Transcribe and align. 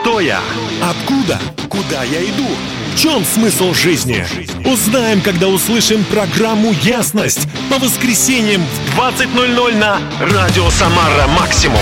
Кто 0.00 0.20
я? 0.20 0.40
Откуда? 0.80 1.40
Куда 1.68 2.04
я 2.04 2.22
иду? 2.22 2.46
В 2.94 2.98
чем 2.98 3.24
смысл 3.24 3.74
жизни? 3.74 4.24
Узнаем, 4.64 5.20
когда 5.20 5.48
услышим 5.48 6.04
программу 6.04 6.72
«Ясность» 6.82 7.48
по 7.68 7.78
воскресеньям 7.78 8.62
в 8.62 8.98
20.00 8.98 9.76
на 9.76 10.00
Радио 10.20 10.70
Самара 10.70 11.26
Максимум. 11.28 11.80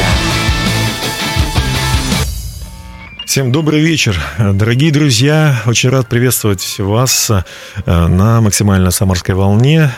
Всем 3.26 3.52
добрый 3.52 3.80
вечер, 3.80 4.18
дорогие 4.38 4.90
друзья. 4.90 5.60
Очень 5.66 5.90
рад 5.90 6.08
приветствовать 6.08 6.78
вас 6.78 7.30
э, 7.30 7.42
на 7.84 8.40
максимально 8.40 8.90
самарской 8.90 9.34
волне. 9.34 9.90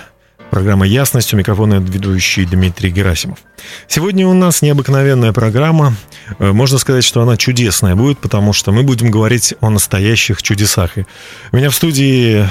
Программа 0.51 0.87
«Ясность» 0.87 1.35
у 1.35 1.37
микрофона 1.37 1.75
ведущий 1.75 2.47
Дмитрий 2.47 2.91
Герасимов. 2.91 3.39
Сегодня 3.87 4.27
у 4.27 4.33
нас 4.33 4.63
необыкновенная 4.63 5.33
программа. 5.33 5.95
Э, 6.39 6.53
можно 6.53 6.79
сказать, 6.79 7.05
что 7.05 7.21
она 7.21 7.37
чудесная 7.37 7.95
будет, 7.95 8.19
потому 8.19 8.55
что 8.55 8.73
мы 8.73 8.83
будем 8.83 9.11
говорить 9.11 9.55
о 9.61 9.69
настоящих 9.69 10.43
чудесах. 10.43 10.97
И 10.97 11.05
у 11.53 11.57
меня 11.57 11.69
в 11.69 11.75
студии 11.75 12.49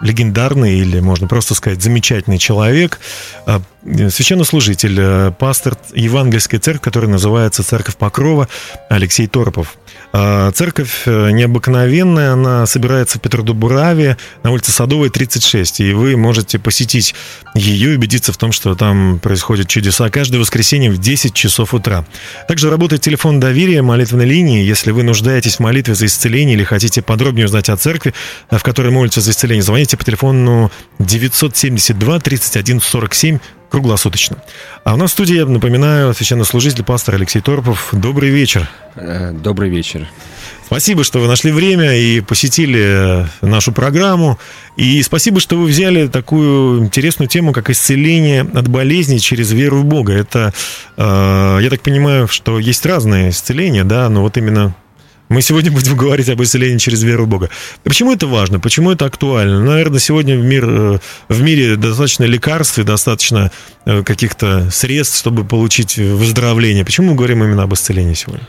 легендарный 0.00 0.78
или, 0.78 1.00
можно 1.00 1.26
просто 1.26 1.54
сказать, 1.54 1.82
замечательный 1.82 2.38
человек, 2.38 3.00
э, 3.46 3.60
священнослужитель, 4.10 4.96
э, 4.98 5.32
пастор 5.36 5.76
Евангельской 5.92 6.60
церкви, 6.60 6.84
которая 6.84 7.10
называется 7.10 7.64
Церковь 7.64 7.96
Покрова, 7.96 8.48
Алексей 8.88 9.26
Торопов. 9.26 9.76
А, 10.12 10.50
церковь 10.50 11.02
э, 11.06 11.30
необыкновенная, 11.30 12.32
она 12.32 12.66
собирается 12.66 13.18
в 13.18 13.20
Петродубураве 13.20 14.16
на 14.42 14.50
улице 14.50 14.72
Садовой, 14.72 15.08
36, 15.08 15.80
и 15.80 15.92
вы 15.92 16.16
можете 16.16 16.58
посетить 16.58 17.14
ее 17.54 17.92
и 17.92 17.96
убедиться 17.96 18.32
в 18.32 18.36
том, 18.36 18.50
что 18.50 18.74
там 18.74 19.20
происходят 19.20 19.68
чудеса. 19.68 20.10
Каждое 20.10 20.38
воскресенье 20.38 20.90
в 20.90 20.98
10 20.98 21.32
часов 21.32 21.74
утра. 21.74 22.04
Также 22.48 22.70
работает 22.70 23.02
телефон 23.02 23.38
доверия 23.38 23.82
молитвенной 23.82 24.26
линии, 24.26 24.64
если 24.64 24.90
вы 24.90 25.04
нуждаетесь 25.04 25.56
в 25.56 25.60
молитве 25.60 25.94
за 25.94 26.06
исцеление 26.06 26.56
или 26.56 26.64
хотите 26.64 27.02
подробнее 27.02 27.46
узнать 27.46 27.68
о 27.68 27.76
церкви, 27.76 28.12
в 28.50 28.62
которой 28.62 28.90
молятся 28.90 29.20
за 29.20 29.30
исцеление, 29.30 29.62
звоните 29.62 29.96
по 29.96 30.04
телефону 30.04 30.72
972 30.98 32.18
31 32.18 32.80
47 32.80 33.38
круглосуточно. 33.70 34.36
А 34.84 34.94
у 34.94 34.96
нас 34.96 35.10
в 35.10 35.12
студии, 35.14 35.40
напоминаю, 35.40 36.12
священнослужитель, 36.12 36.84
пастор 36.84 37.14
Алексей 37.14 37.40
Торпов. 37.40 37.88
Добрый 37.92 38.30
вечер. 38.30 38.68
Э, 38.96 39.32
добрый 39.32 39.70
вечер. 39.70 40.08
Спасибо, 40.66 41.02
что 41.02 41.18
вы 41.18 41.26
нашли 41.26 41.50
время 41.50 41.96
и 41.96 42.20
посетили 42.20 43.26
нашу 43.40 43.72
программу. 43.72 44.38
И 44.76 45.02
спасибо, 45.02 45.40
что 45.40 45.56
вы 45.56 45.66
взяли 45.66 46.06
такую 46.08 46.84
интересную 46.84 47.28
тему, 47.28 47.52
как 47.52 47.70
исцеление 47.70 48.42
от 48.42 48.68
болезней 48.68 49.20
через 49.20 49.50
веру 49.52 49.78
в 49.78 49.84
Бога. 49.84 50.12
Это, 50.12 50.52
э, 50.96 51.58
я 51.62 51.70
так 51.70 51.80
понимаю, 51.80 52.28
что 52.28 52.58
есть 52.58 52.84
разные 52.86 53.30
исцеления, 53.30 53.84
да, 53.84 54.08
но 54.08 54.22
вот 54.22 54.36
именно 54.36 54.74
мы 55.30 55.42
сегодня 55.42 55.70
будем 55.70 55.96
говорить 56.04 56.28
об 56.28 56.42
исцелении 56.42 56.76
через 56.76 57.02
веру 57.02 57.24
в 57.24 57.28
Бога. 57.28 57.48
Почему 57.84 58.12
это 58.12 58.26
важно? 58.26 58.60
Почему 58.60 58.90
это 58.90 59.06
актуально? 59.06 59.64
Наверное, 59.64 60.00
сегодня 60.00 60.36
в, 60.36 60.44
мир, 60.44 60.64
э, 60.68 60.98
в 61.28 61.42
мире 61.42 61.76
достаточно 61.76 62.24
лекарств 62.24 62.78
и 62.78 62.82
достаточно 62.82 63.50
э, 63.86 64.02
каких-то 64.02 64.70
средств, 64.70 65.16
чтобы 65.16 65.44
получить 65.44 65.96
выздоровление. 65.96 66.84
Почему 66.84 67.10
мы 67.10 67.14
говорим 67.14 67.42
именно 67.44 67.62
об 67.62 67.72
исцелении 67.72 68.14
сегодня? 68.14 68.46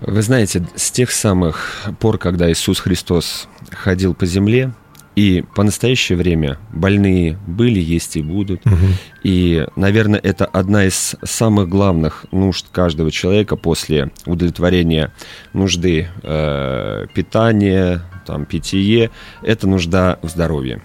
Вы 0.00 0.22
знаете, 0.22 0.64
с 0.76 0.92
тех 0.92 1.10
самых 1.10 1.88
пор, 1.98 2.18
когда 2.18 2.50
Иисус 2.50 2.78
Христос 2.78 3.48
ходил 3.72 4.14
по 4.14 4.26
земле, 4.26 4.72
и 5.18 5.42
по 5.56 5.64
настоящее 5.64 6.16
время 6.16 6.58
больные 6.72 7.36
были, 7.48 7.80
есть 7.80 8.16
и 8.16 8.22
будут. 8.22 8.64
Угу. 8.64 8.76
И, 9.24 9.66
наверное, 9.74 10.20
это 10.22 10.44
одна 10.44 10.84
из 10.84 11.16
самых 11.24 11.68
главных 11.68 12.26
нужд 12.30 12.66
каждого 12.70 13.10
человека 13.10 13.56
после 13.56 14.12
удовлетворения 14.26 15.12
нужды 15.52 16.06
э, 16.22 17.06
питания, 17.12 18.02
там, 18.26 18.44
питье. 18.44 19.10
Это 19.42 19.66
нужда 19.66 20.20
в 20.22 20.28
здоровье. 20.28 20.82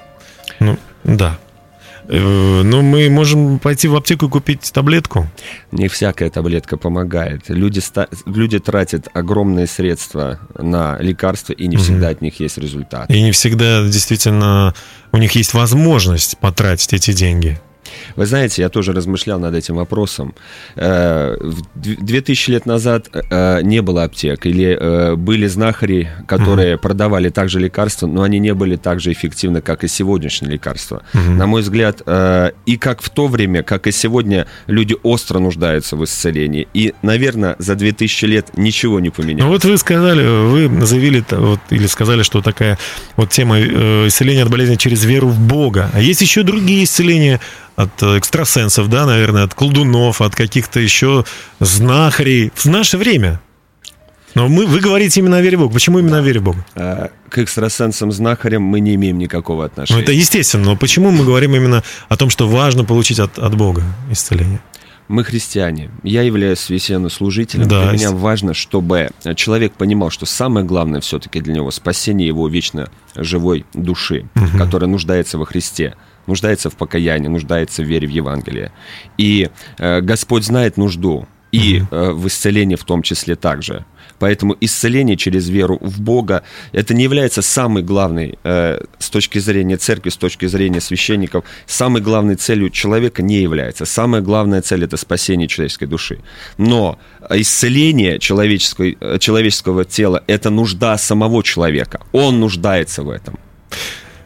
Ну, 0.59 0.79
да. 1.03 1.37
Э, 2.13 2.61
ну, 2.61 2.83
мы 2.83 3.09
можем 3.09 3.57
пойти 3.57 3.87
в 3.87 3.95
аптеку 3.95 4.27
и 4.27 4.29
купить 4.29 4.71
таблетку. 4.71 5.27
Не 5.71 5.87
всякая 5.87 6.29
таблетка 6.29 6.77
помогает. 6.77 7.49
Люди, 7.49 7.81
люди 8.27 8.59
тратят 8.59 9.07
огромные 9.13 9.65
средства 9.65 10.39
на 10.55 10.97
лекарства, 10.99 11.53
и 11.53 11.67
не 11.67 11.77
всегда 11.77 12.09
от 12.09 12.21
них 12.21 12.39
есть 12.39 12.59
результат. 12.59 13.09
И 13.09 13.19
не 13.19 13.31
всегда 13.31 13.83
действительно 13.83 14.75
у 15.11 15.17
них 15.17 15.31
есть 15.31 15.55
возможность 15.55 16.37
потратить 16.37 16.93
эти 16.93 17.13
деньги. 17.13 17.59
Вы 18.15 18.25
знаете, 18.25 18.61
я 18.61 18.69
тоже 18.69 18.93
размышлял 18.93 19.39
над 19.39 19.55
этим 19.55 19.75
вопросом. 19.75 20.33
2000 20.75 22.49
э, 22.49 22.53
лет 22.53 22.65
назад 22.65 23.09
э, 23.13 23.61
не 23.61 23.81
было 23.81 24.03
аптек, 24.03 24.45
или 24.45 24.77
э, 24.79 25.15
были 25.15 25.47
знахари, 25.47 26.09
которые 26.27 26.75
угу. 26.75 26.83
продавали 26.83 27.29
также 27.29 27.59
лекарства, 27.59 28.07
но 28.07 28.23
они 28.23 28.39
не 28.39 28.53
были 28.53 28.75
так 28.75 28.99
же 28.99 29.11
эффективны, 29.11 29.61
как 29.61 29.83
и 29.83 29.87
сегодняшние 29.87 30.53
лекарства. 30.53 31.03
Угу. 31.13 31.31
На 31.31 31.47
мой 31.47 31.61
взгляд, 31.61 32.01
и 32.65 32.77
как 32.77 33.01
в 33.01 33.09
то 33.09 33.27
время, 33.27 33.63
как 33.63 33.87
и 33.87 33.91
сегодня, 33.91 34.47
люди 34.67 34.95
остро 35.03 35.39
нуждаются 35.39 35.95
в 35.95 36.03
исцелении. 36.03 36.67
И, 36.73 36.93
наверное, 37.01 37.55
за 37.59 37.75
2000 37.75 38.25
лет 38.25 38.57
ничего 38.57 38.99
не 38.99 39.09
поменялось. 39.09 39.43
Ну 39.43 39.49
вот 39.49 39.65
вы 39.65 39.77
сказали, 39.77 40.23
вы 40.23 40.85
заявили, 40.85 41.23
вот, 41.31 41.59
или 41.69 41.87
сказали, 41.87 42.23
что 42.23 42.41
такая 42.41 42.77
вот 43.15 43.29
тема 43.29 43.59
исцеления 43.59 44.43
от 44.43 44.49
болезни 44.49 44.75
через 44.75 45.03
веру 45.05 45.27
в 45.29 45.39
Бога. 45.39 45.89
А 45.93 45.99
есть 45.99 46.21
еще 46.21 46.43
другие 46.43 46.83
исцеления 46.83 47.39
от 47.75 48.03
экстрасенсов, 48.03 48.89
да, 48.89 49.05
наверное, 49.05 49.43
от 49.43 49.53
колдунов, 49.53 50.21
от 50.21 50.35
каких-то 50.35 50.79
еще 50.79 51.25
знахарей 51.59 52.51
в 52.55 52.65
наше 52.65 52.97
время. 52.97 53.41
Но 54.35 54.47
мы, 54.47 54.65
вы 54.65 54.79
говорите 54.79 55.19
именно 55.19 55.37
о 55.37 55.41
вере 55.41 55.57
в 55.57 55.61
Бога. 55.61 55.73
Почему 55.73 55.99
именно 55.99 56.13
да. 56.13 56.19
о 56.19 56.21
вере 56.21 56.39
в 56.39 56.43
Бога? 56.43 56.65
К 57.29 57.37
экстрасенсам, 57.37 58.11
знахарям 58.11 58.63
мы 58.63 58.79
не 58.79 58.95
имеем 58.95 59.17
никакого 59.17 59.65
отношения. 59.65 59.97
Ну, 59.97 60.03
это 60.03 60.11
естественно, 60.11 60.65
но 60.65 60.75
почему 60.75 61.11
мы 61.11 61.23
говорим 61.23 61.55
именно 61.55 61.83
о 62.09 62.17
том, 62.17 62.29
что 62.29 62.47
важно 62.47 62.83
получить 62.83 63.19
от, 63.19 63.37
от 63.37 63.55
Бога 63.55 63.83
исцеление? 64.09 64.59
Мы 65.09 65.23
христиане. 65.23 65.91
Я 66.03 66.21
являюсь 66.21 66.59
священнослужителем. 66.59 67.67
Да, 67.67 67.83
для 67.83 67.91
меня 67.91 68.11
важно, 68.11 68.53
чтобы 68.53 69.11
человек 69.35 69.73
понимал, 69.73 70.09
что 70.09 70.25
самое 70.25 70.65
главное 70.65 71.01
все-таки 71.01 71.41
для 71.41 71.53
него 71.53 71.71
спасение 71.71 72.27
его 72.27 72.47
вечно 72.47 72.89
живой 73.15 73.65
души, 73.73 74.25
угу. 74.33 74.57
которая 74.57 74.89
нуждается 74.89 75.37
во 75.37 75.45
Христе 75.45 75.95
нуждается 76.27 76.69
в 76.69 76.75
покаянии, 76.75 77.27
нуждается 77.27 77.83
в 77.83 77.85
вере 77.85 78.07
в 78.07 78.11
Евангелие. 78.11 78.71
И 79.17 79.49
э, 79.77 80.01
Господь 80.01 80.45
знает 80.45 80.77
нужду, 80.77 81.27
и 81.53 81.83
э, 81.91 82.11
в 82.11 82.27
исцелении 82.27 82.75
в 82.75 82.83
том 82.83 83.03
числе 83.03 83.35
также. 83.35 83.85
Поэтому 84.17 84.55
исцеление 84.59 85.17
через 85.17 85.49
веру 85.49 85.77
в 85.81 86.01
Бога 86.01 86.43
это 86.71 86.93
не 86.93 87.03
является 87.03 87.41
самой 87.41 87.83
главной 87.83 88.39
э, 88.43 88.79
с 88.97 89.09
точки 89.09 89.37
зрения 89.39 89.77
церкви, 89.77 90.09
с 90.09 90.17
точки 90.17 90.47
зрения 90.47 90.81
священников, 90.81 91.45
самой 91.67 92.01
главной 92.01 92.35
целью 92.35 92.69
человека 92.69 93.21
не 93.21 93.41
является. 93.41 93.85
Самая 93.85 94.21
главная 94.21 94.61
цель 94.61 94.83
это 94.83 94.97
спасение 94.97 95.47
человеческой 95.47 95.85
души. 95.85 96.19
Но 96.57 96.97
исцеление 97.29 98.15
э, 98.15 98.19
человеческого 99.19 99.85
тела 99.85 100.23
это 100.25 100.49
нужда 100.49 100.97
самого 100.97 101.43
человека. 101.43 102.01
Он 102.13 102.39
нуждается 102.39 103.03
в 103.03 103.09
этом. 103.09 103.37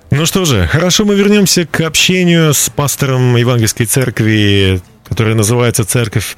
Ну 0.09 0.25
что 0.25 0.45
же, 0.45 0.67
хорошо, 0.67 1.03
мы 1.03 1.15
вернемся 1.15 1.65
к 1.65 1.81
общению 1.81 2.53
с 2.53 2.69
пастором 2.69 3.35
Евангельской 3.35 3.85
церкви, 3.85 4.81
которая 5.07 5.35
называется 5.35 5.83
«Церковь 5.83 6.37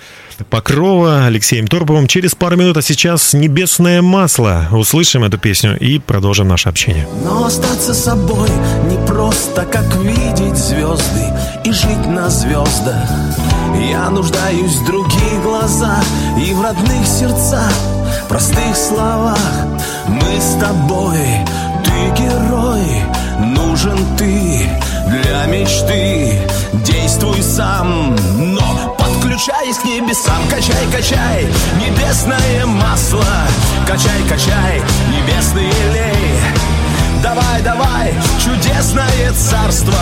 Покрова» 0.49 1.27
Алексеем 1.27 1.67
Торповым 1.67 2.07
через 2.07 2.33
пару 2.33 2.57
минут, 2.57 2.77
а 2.77 2.81
сейчас 2.81 3.33
«Небесное 3.33 4.01
масло». 4.01 4.67
Услышим 4.71 5.23
эту 5.23 5.37
песню 5.37 5.77
и 5.77 5.99
продолжим 5.99 6.47
наше 6.47 6.67
общение. 6.67 7.07
Но 7.23 7.45
остаться 7.45 7.93
собой 7.93 8.49
не 8.89 8.97
просто, 9.05 9.63
как 9.65 9.85
видеть 9.97 10.57
звезды 10.57 11.25
и 11.63 11.71
жить 11.71 12.07
на 12.07 12.27
звездах. 12.27 13.07
Я 13.87 14.09
нуждаюсь 14.09 14.75
в 14.77 14.85
других 14.87 15.43
глазах 15.43 16.03
и 16.43 16.53
в 16.53 16.61
родных 16.61 17.05
сердцах, 17.05 17.71
простых 18.27 18.75
словах. 18.75 19.37
Мы 20.07 20.41
с 20.41 20.59
тобой, 20.59 21.19
ты 21.85 22.23
герой, 22.23 23.03
нужен 23.83 24.17
ты 24.17 24.69
для 25.07 25.45
мечты. 25.45 26.39
Действуй 26.85 27.41
сам, 27.41 28.15
но 28.37 28.95
подключаясь 28.97 29.77
к 29.77 29.85
небесам. 29.85 30.47
Качай, 30.49 30.85
качай 30.91 31.47
небесное 31.79 32.65
масло. 32.65 33.23
Качай, 33.87 34.21
качай 34.27 34.81
небесный 35.09 35.71
лей 35.93 36.39
Давай, 37.21 37.61
давай, 37.61 38.13
чудесное 38.43 39.31
царство. 39.33 39.99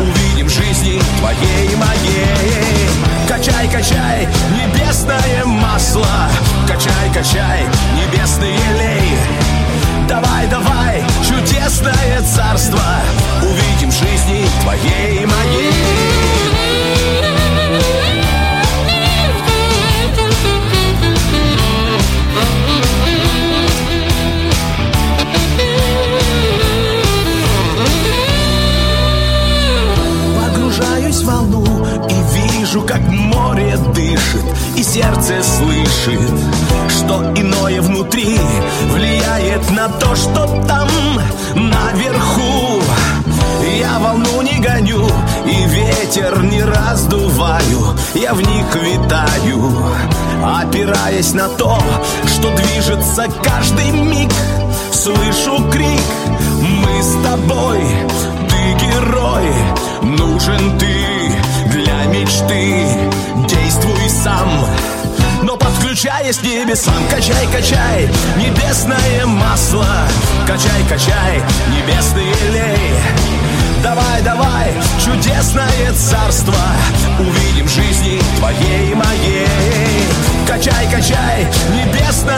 Увидим 0.00 0.48
жизни 0.48 1.00
твоей 1.18 1.72
и 1.72 1.76
моей. 1.76 2.88
Качай, 3.28 3.68
качай 3.68 4.28
небесное 4.52 5.44
масло. 5.44 6.28
Качай, 6.66 7.10
качай 7.12 7.64
небесный 7.96 8.56
лей 8.78 9.39
Давай, 10.10 10.48
давай, 10.48 11.04
чудесное 11.22 12.20
царство. 12.22 12.80
Увидим 13.44 13.92
жизни 13.92 14.44
твоей 14.60 15.22
и 15.22 15.26
моей. 15.26 15.70
Погружаюсь 30.44 31.20
в 31.20 31.24
волну 31.24 31.86
и 32.08 32.58
вижу, 32.58 32.82
как 32.82 33.00
сердце 34.92 35.40
слышит, 35.42 36.30
что 36.88 37.32
иное 37.36 37.80
внутри 37.80 38.38
влияет 38.92 39.70
на 39.70 39.88
то, 39.88 40.16
что 40.16 40.46
там 40.66 40.88
наверху. 41.54 42.82
Я 43.78 43.98
волну 44.00 44.42
не 44.42 44.58
гоню 44.58 45.06
и 45.46 45.64
ветер 45.66 46.42
не 46.42 46.62
раздуваю, 46.64 47.96
я 48.14 48.34
в 48.34 48.40
них 48.40 48.66
витаю, 48.74 49.72
опираясь 50.44 51.34
на 51.34 51.48
то, 51.48 51.78
что 52.26 52.50
движется 52.56 53.26
каждый 53.44 53.92
миг. 53.92 54.32
Слышу 54.92 55.64
крик, 55.70 56.00
мы 56.60 57.02
с 57.02 57.12
тобой, 57.24 57.80
ты 58.48 58.86
герой, 58.86 59.52
нужен 60.02 60.78
ты 60.78 61.00
мечты, 62.10 62.86
действуй 63.48 64.08
сам. 64.08 64.66
Но 65.42 65.56
подключаясь 65.56 66.36
к 66.36 66.42
небесам 66.42 67.02
Качай, 67.10 67.46
качай, 67.50 68.08
небесное 68.36 69.26
масло. 69.26 69.86
Качай, 70.46 70.82
качай, 70.88 71.42
небесный 71.70 72.32
лей 72.52 72.94
Давай, 73.82 74.20
давай, 74.22 74.74
чудесное 75.02 75.92
царство. 75.94 76.54
Увидим 77.18 77.66
жизни 77.66 78.20
твоей 78.36 78.92
и 78.92 78.94
моей. 78.94 79.46
Качай, 80.46 80.86
качай, 80.90 81.46
небесное 81.72 82.29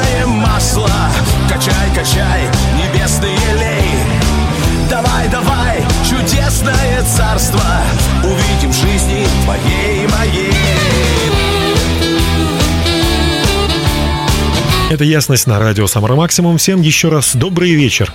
Это 14.93 15.05
ясность 15.05 15.47
на 15.47 15.59
радио 15.59 15.87
Самара 15.87 16.17
Максимум. 16.17 16.59
Всем 16.59 16.83
еще 16.83 17.09
раз 17.09 17.35
добрый 17.35 17.73
вечер. 17.73 18.13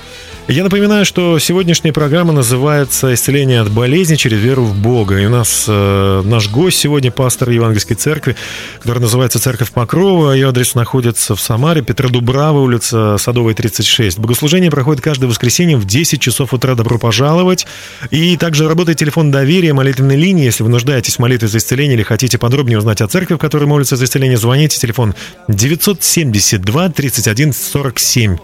Я 0.49 0.63
напоминаю, 0.63 1.03
что 1.03 1.39
сегодняшняя 1.39 1.91
программа 1.91 2.31
называется 2.31 3.13
«Исцеление 3.13 3.59
от 3.59 3.69
болезни 3.69 4.15
через 4.15 4.39
веру 4.39 4.63
в 4.63 4.77
Бога». 4.77 5.19
И 5.19 5.25
у 5.25 5.29
нас 5.29 5.65
э, 5.67 6.21
наш 6.23 6.49
гость 6.49 6.77
сегодня 6.77 7.11
пастор 7.11 7.49
Евангельской 7.49 7.97
церкви, 7.97 8.38
который 8.79 8.99
называется 8.99 9.39
Церковь 9.39 9.71
Покрова. 9.71 10.31
Ее 10.31 10.47
адрес 10.47 10.73
находится 10.73 11.35
в 11.35 11.41
Самаре, 11.41 11.81
Петра 11.81 12.07
Дубрава, 12.07 12.59
улица 12.59 13.17
Садовая, 13.17 13.55
36. 13.55 14.19
Богослужение 14.19 14.71
проходит 14.71 15.03
каждое 15.03 15.27
воскресенье 15.27 15.75
в 15.75 15.83
10 15.83 16.21
часов 16.21 16.53
утра. 16.53 16.75
Добро 16.75 16.97
пожаловать. 16.97 17.67
И 18.09 18.38
также 18.38 18.69
работает 18.69 18.97
телефон 18.97 19.31
доверия, 19.31 19.73
молитвенной 19.73 20.15
линии. 20.15 20.45
Если 20.45 20.63
вы 20.63 20.69
нуждаетесь 20.69 21.17
в 21.17 21.19
молитве 21.19 21.50
за 21.50 21.57
исцеление 21.57 21.95
или 21.95 22.03
хотите 22.03 22.38
подробнее 22.38 22.77
узнать 22.77 23.01
о 23.01 23.07
церкви, 23.09 23.33
в 23.33 23.38
которой 23.38 23.65
молится 23.65 23.97
за 23.97 24.05
исцеление, 24.05 24.38
звоните. 24.38 24.79
Телефон 24.79 25.13
972 25.50 26.89
31 26.89 27.51
47. 27.51 28.38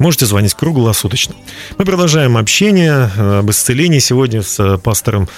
Можете 0.00 0.24
звонить 0.24 0.54
круглосуточно. 0.54 1.34
Мы 1.76 1.84
продолжаем 1.84 2.38
общение 2.38 3.10
э, 3.14 3.38
об 3.40 3.50
исцелении 3.50 3.98
сегодня 3.98 4.40
с 4.40 4.58
э, 4.58 4.78
пастором 4.78 5.28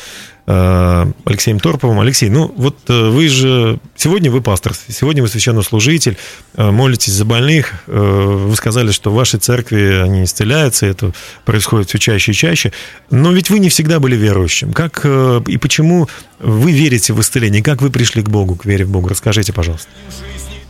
э, 0.46 1.06
Алексеем 1.24 1.58
Торповым. 1.58 1.98
Алексей, 1.98 2.30
ну 2.30 2.54
вот 2.56 2.76
вы 2.86 3.28
же... 3.28 3.80
Сегодня 3.96 4.30
вы 4.30 4.40
пастор, 4.40 4.74
сегодня 4.86 5.20
вы 5.20 5.26
священнослужитель, 5.28 6.16
молитесь 6.56 7.12
за 7.12 7.24
больных. 7.24 7.74
Вы 7.88 8.54
сказали, 8.54 8.92
что 8.92 9.10
в 9.10 9.14
вашей 9.14 9.40
церкви 9.40 10.00
они 10.00 10.22
исцеляются, 10.22 10.86
это 10.86 11.12
происходит 11.44 11.88
все 11.88 11.98
чаще 11.98 12.30
и 12.30 12.34
чаще. 12.34 12.72
Но 13.10 13.32
ведь 13.32 13.50
вы 13.50 13.58
не 13.58 13.68
всегда 13.68 13.98
были 13.98 14.14
верующим. 14.14 14.72
Как 14.72 15.04
и 15.04 15.56
почему 15.56 16.08
вы 16.38 16.70
верите 16.70 17.12
в 17.12 17.20
исцеление? 17.20 17.64
Как 17.64 17.82
вы 17.82 17.90
пришли 17.90 18.22
к 18.22 18.28
Богу, 18.28 18.54
к 18.54 18.64
вере 18.64 18.84
в 18.84 18.90
Бога? 18.90 19.08
Расскажите, 19.08 19.52
пожалуйста. 19.52 19.88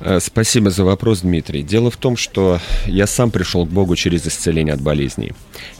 Э, 0.05 0.19
спасибо 0.21 0.71
за 0.71 0.85
вопрос, 0.85 1.21
Дмитрий. 1.21 1.63
Дело 1.63 1.91
в 1.91 1.97
том, 1.97 2.17
что 2.17 2.59
я 2.87 3.07
сам 3.07 3.31
пришел 3.31 3.67
к 3.67 3.71
Богу 3.71 3.97
через 3.97 4.27
исцеление 4.27 4.75
от 4.75 4.81
болезней. 4.81 5.33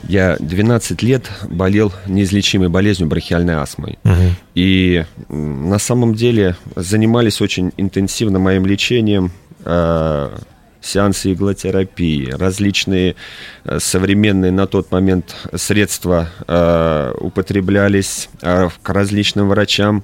Я 0.07 0.37
12 0.39 1.01
лет 1.03 1.29
болел 1.49 1.91
неизлечимой 2.07 2.69
болезнью 2.69 3.09
брахиальной 3.09 3.55
астмой. 3.55 3.99
Угу. 4.03 4.13
И 4.55 5.05
на 5.29 5.79
самом 5.79 6.15
деле 6.15 6.55
занимались 6.75 7.41
очень 7.41 7.71
интенсивно 7.77 8.39
моим 8.39 8.65
лечением 8.65 9.31
э, 9.65 10.37
сеансы 10.83 11.33
иглотерапии, 11.33 12.29
различные 12.31 13.15
э, 13.63 13.79
современные 13.79 14.51
на 14.51 14.67
тот 14.67 14.91
момент 14.91 15.35
средства 15.55 16.29
э, 16.47 17.13
употреблялись 17.19 18.29
э, 18.41 18.69
к 18.81 18.89
различным 18.89 19.49
врачам. 19.49 20.03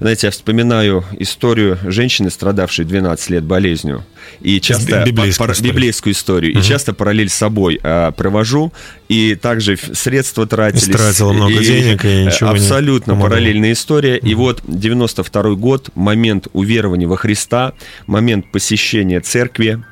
Знаете, 0.00 0.28
я 0.28 0.30
вспоминаю 0.30 1.04
историю 1.18 1.78
женщины, 1.84 2.30
страдавшей 2.30 2.84
12 2.84 3.30
лет 3.30 3.44
болезнью. 3.44 4.04
И 4.40 4.60
часто 4.60 5.04
библейскую, 5.04 5.46
пар, 5.46 5.52
историю. 5.52 5.74
библейскую 5.74 6.12
историю. 6.12 6.52
Угу. 6.52 6.60
И 6.60 6.62
часто 6.62 6.92
параллель 6.94 7.28
с 7.28 7.34
собой 7.34 7.80
э, 7.82 8.12
провожу. 8.16 8.72
И 9.08 9.34
также 9.34 9.76
средства 9.76 10.46
тратились. 10.46 10.88
Истратила 10.88 11.32
много 11.32 11.52
и, 11.52 11.64
денег, 11.64 12.04
и 12.04 12.24
ничего 12.24 12.50
Абсолютно 12.50 13.12
не 13.12 13.20
параллельная 13.20 13.72
история. 13.72 14.18
Угу. 14.18 14.26
И 14.26 14.34
вот 14.34 14.62
92 14.66 15.42
год, 15.54 15.90
момент 15.94 16.48
уверования 16.52 17.06
во 17.06 17.16
Христа, 17.16 17.72
момент 18.06 18.50
посещения 18.52 19.20
церкви, 19.20 19.82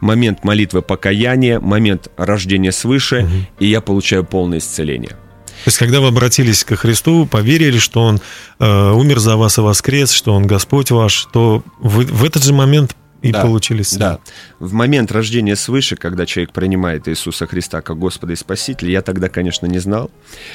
момент 0.00 0.44
молитвы 0.44 0.82
покаяния, 0.82 1.60
момент 1.60 2.08
рождения 2.16 2.72
свыше, 2.72 3.24
угу. 3.24 3.32
и 3.60 3.66
я 3.66 3.80
получаю 3.80 4.24
полное 4.24 4.58
исцеление. 4.58 5.16
То 5.64 5.68
есть, 5.68 5.78
когда 5.78 6.00
вы 6.00 6.08
обратились 6.08 6.64
ко 6.64 6.76
Христу, 6.76 7.26
поверили, 7.26 7.78
что 7.78 8.02
Он 8.02 8.20
э, 8.60 8.90
умер 8.92 9.18
за 9.18 9.36
вас 9.36 9.58
и 9.58 9.60
воскрес, 9.62 10.12
что 10.12 10.34
Он 10.34 10.46
Господь 10.46 10.90
ваш, 10.90 11.26
то 11.32 11.62
вы 11.80 12.04
в 12.04 12.24
этот 12.24 12.44
же 12.44 12.52
момент 12.52 12.94
и 13.28 13.32
да, 13.32 13.42
получились. 13.42 13.94
Да. 13.96 14.20
В 14.58 14.72
момент 14.72 15.12
рождения 15.12 15.56
свыше, 15.56 15.96
когда 15.96 16.26
человек 16.26 16.52
принимает 16.52 17.08
Иисуса 17.08 17.46
Христа 17.46 17.80
как 17.80 17.98
Господа 17.98 18.32
и 18.32 18.36
Спасителя, 18.36 18.90
я 18.90 19.02
тогда, 19.02 19.28
конечно, 19.28 19.66
не 19.66 19.78
знал, 19.78 20.10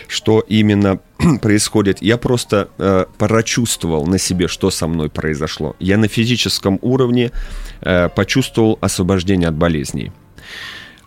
что 0.07 0.39
именно 0.47 0.99
происходит. 1.41 2.01
Я 2.01 2.17
просто 2.17 2.69
э, 2.77 3.05
прочувствовал 3.17 4.05
на 4.05 4.17
себе, 4.17 4.47
что 4.47 4.71
со 4.71 4.87
мной 4.87 5.09
произошло. 5.09 5.75
Я 5.79 5.97
на 5.97 6.07
физическом 6.07 6.79
уровне 6.81 7.31
э, 7.81 8.09
почувствовал 8.09 8.77
освобождение 8.81 9.49
от 9.49 9.55
болезней 9.55 10.11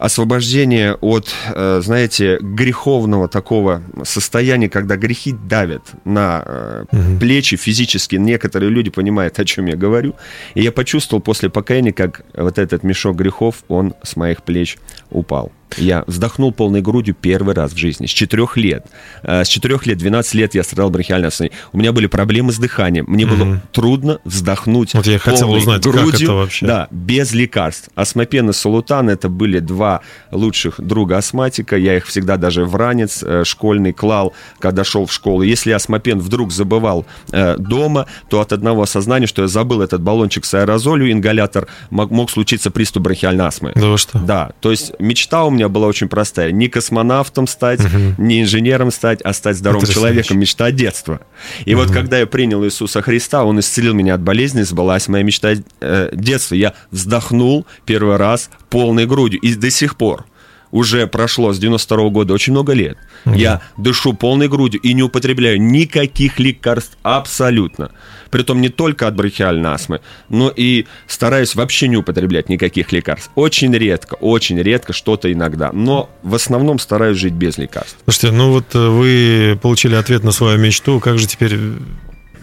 освобождение 0.04 0.94
от, 1.00 1.34
э, 1.54 1.80
знаете, 1.82 2.38
греховного 2.40 3.26
такого 3.26 3.82
состояния, 4.02 4.68
когда 4.68 4.96
грехи 4.96 5.32
давят 5.32 5.82
на 6.04 6.86
угу. 6.92 7.18
плечи 7.18 7.56
физически. 7.56 8.16
Некоторые 8.16 8.68
люди 8.68 8.90
понимают, 8.90 9.38
о 9.38 9.44
чем 9.46 9.64
я 9.64 9.76
говорю. 9.76 10.14
И 10.54 10.62
я 10.62 10.72
почувствовал 10.72 11.22
после 11.22 11.48
покаяния, 11.48 11.92
как 11.92 12.22
вот 12.34 12.58
этот 12.58 12.82
мешок 12.82 13.16
грехов, 13.16 13.64
он 13.68 13.94
с 14.02 14.16
моих 14.16 14.42
плеч 14.42 14.76
упал. 15.14 15.52
Я 15.76 16.04
вздохнул 16.06 16.52
полной 16.52 16.80
грудью 16.80 17.14
первый 17.18 17.54
раз 17.54 17.72
в 17.72 17.76
жизни, 17.76 18.06
с 18.06 18.10
четырех 18.10 18.56
лет. 18.56 18.86
Э, 19.22 19.44
с 19.44 19.48
четырех 19.48 19.86
лет, 19.86 19.98
12 19.98 20.34
лет 20.34 20.54
я 20.54 20.62
страдал 20.62 20.90
бронхиальной 20.90 21.28
астмой. 21.28 21.52
У 21.72 21.78
меня 21.78 21.92
были 21.92 22.06
проблемы 22.06 22.52
с 22.52 22.58
дыханием. 22.58 23.06
Мне 23.08 23.24
mm-hmm. 23.24 23.36
было 23.36 23.62
трудно 23.72 24.20
вздохнуть 24.24 24.94
Вот 24.94 25.06
я 25.06 25.18
хотел 25.18 25.50
узнать, 25.50 25.82
грудью, 25.82 26.10
как 26.10 26.20
это 26.20 26.32
вообще? 26.32 26.66
Да, 26.66 26.88
без 26.90 27.32
лекарств. 27.32 27.88
Астмопен 27.94 28.50
и 28.50 28.52
солутан– 28.52 29.08
это 29.10 29.28
были 29.28 29.58
два 29.58 30.00
лучших 30.30 30.80
друга 30.80 31.18
астматика. 31.18 31.76
Я 31.76 31.96
их 31.96 32.06
всегда 32.06 32.36
даже 32.36 32.64
в 32.64 32.76
ранец 32.76 33.22
э, 33.22 33.44
школьный 33.44 33.92
клал, 33.92 34.32
когда 34.58 34.84
шел 34.84 35.06
в 35.06 35.12
школу. 35.12 35.42
Если 35.42 35.72
астмопен 35.72 36.20
вдруг 36.20 36.52
забывал 36.52 37.06
э, 37.32 37.56
дома, 37.58 38.06
то 38.28 38.40
от 38.40 38.52
одного 38.52 38.82
осознания, 38.82 39.26
что 39.26 39.42
я 39.42 39.48
забыл 39.48 39.82
этот 39.82 40.02
баллончик 40.02 40.44
с 40.44 40.54
аэрозолью, 40.54 41.10
ингалятор, 41.10 41.66
мог, 41.90 42.10
мог 42.10 42.30
случиться 42.30 42.70
приступ 42.70 43.04
бронхиальной 43.04 43.46
астмы. 43.46 43.72
Да 43.74 43.96
что? 43.96 44.18
Да, 44.18 44.52
то 44.60 44.70
есть 44.70 44.92
мечта 45.04 45.44
у 45.44 45.50
меня 45.50 45.68
была 45.68 45.86
очень 45.86 46.08
простая. 46.08 46.50
Не 46.50 46.68
космонавтом 46.68 47.46
стать, 47.46 47.80
угу. 47.80 48.14
не 48.18 48.42
инженером 48.42 48.90
стать, 48.90 49.20
а 49.22 49.32
стать 49.32 49.56
здоровым 49.56 49.86
человеком. 49.86 50.38
Мечта 50.38 50.70
детства. 50.70 51.20
И 51.64 51.74
угу. 51.74 51.82
вот 51.82 51.92
когда 51.92 52.18
я 52.18 52.26
принял 52.26 52.64
Иисуса 52.64 53.02
Христа, 53.02 53.44
Он 53.44 53.60
исцелил 53.60 53.94
меня 53.94 54.14
от 54.14 54.22
болезни, 54.22 54.62
сбылась 54.62 55.08
моя 55.08 55.22
мечта 55.22 55.54
э, 55.80 56.10
детства. 56.12 56.54
Я 56.54 56.74
вздохнул 56.90 57.66
первый 57.86 58.16
раз 58.16 58.50
полной 58.70 59.06
грудью. 59.06 59.40
И 59.40 59.54
до 59.54 59.70
сих 59.70 59.96
пор 59.96 60.24
уже 60.74 61.06
прошло 61.06 61.52
с 61.52 61.58
92 61.60 61.98
-го 61.98 62.10
года 62.10 62.34
очень 62.34 62.52
много 62.52 62.72
лет. 62.72 62.98
Угу. 63.26 63.36
Я 63.36 63.60
дышу 63.76 64.12
полной 64.12 64.48
грудью 64.48 64.80
и 64.80 64.92
не 64.92 65.04
употребляю 65.04 65.62
никаких 65.62 66.40
лекарств 66.40 66.98
абсолютно. 67.02 67.92
Притом 68.30 68.60
не 68.60 68.70
только 68.70 69.06
от 69.06 69.14
брахиальной 69.14 69.70
астмы, 69.70 70.00
но 70.28 70.52
и 70.54 70.86
стараюсь 71.06 71.54
вообще 71.54 71.86
не 71.86 71.96
употреблять 71.96 72.48
никаких 72.48 72.90
лекарств. 72.90 73.30
Очень 73.36 73.72
редко, 73.72 74.14
очень 74.14 74.60
редко, 74.60 74.92
что-то 74.92 75.32
иногда. 75.32 75.70
Но 75.72 76.10
в 76.24 76.34
основном 76.34 76.80
стараюсь 76.80 77.18
жить 77.18 77.34
без 77.34 77.56
лекарств. 77.56 77.96
Слушайте, 78.04 78.32
ну 78.32 78.50
вот 78.50 78.74
э, 78.74 78.88
вы 78.88 79.56
получили 79.62 79.94
ответ 79.94 80.24
на 80.24 80.32
свою 80.32 80.58
мечту. 80.58 80.98
Как 80.98 81.20
же 81.20 81.28
теперь 81.28 81.56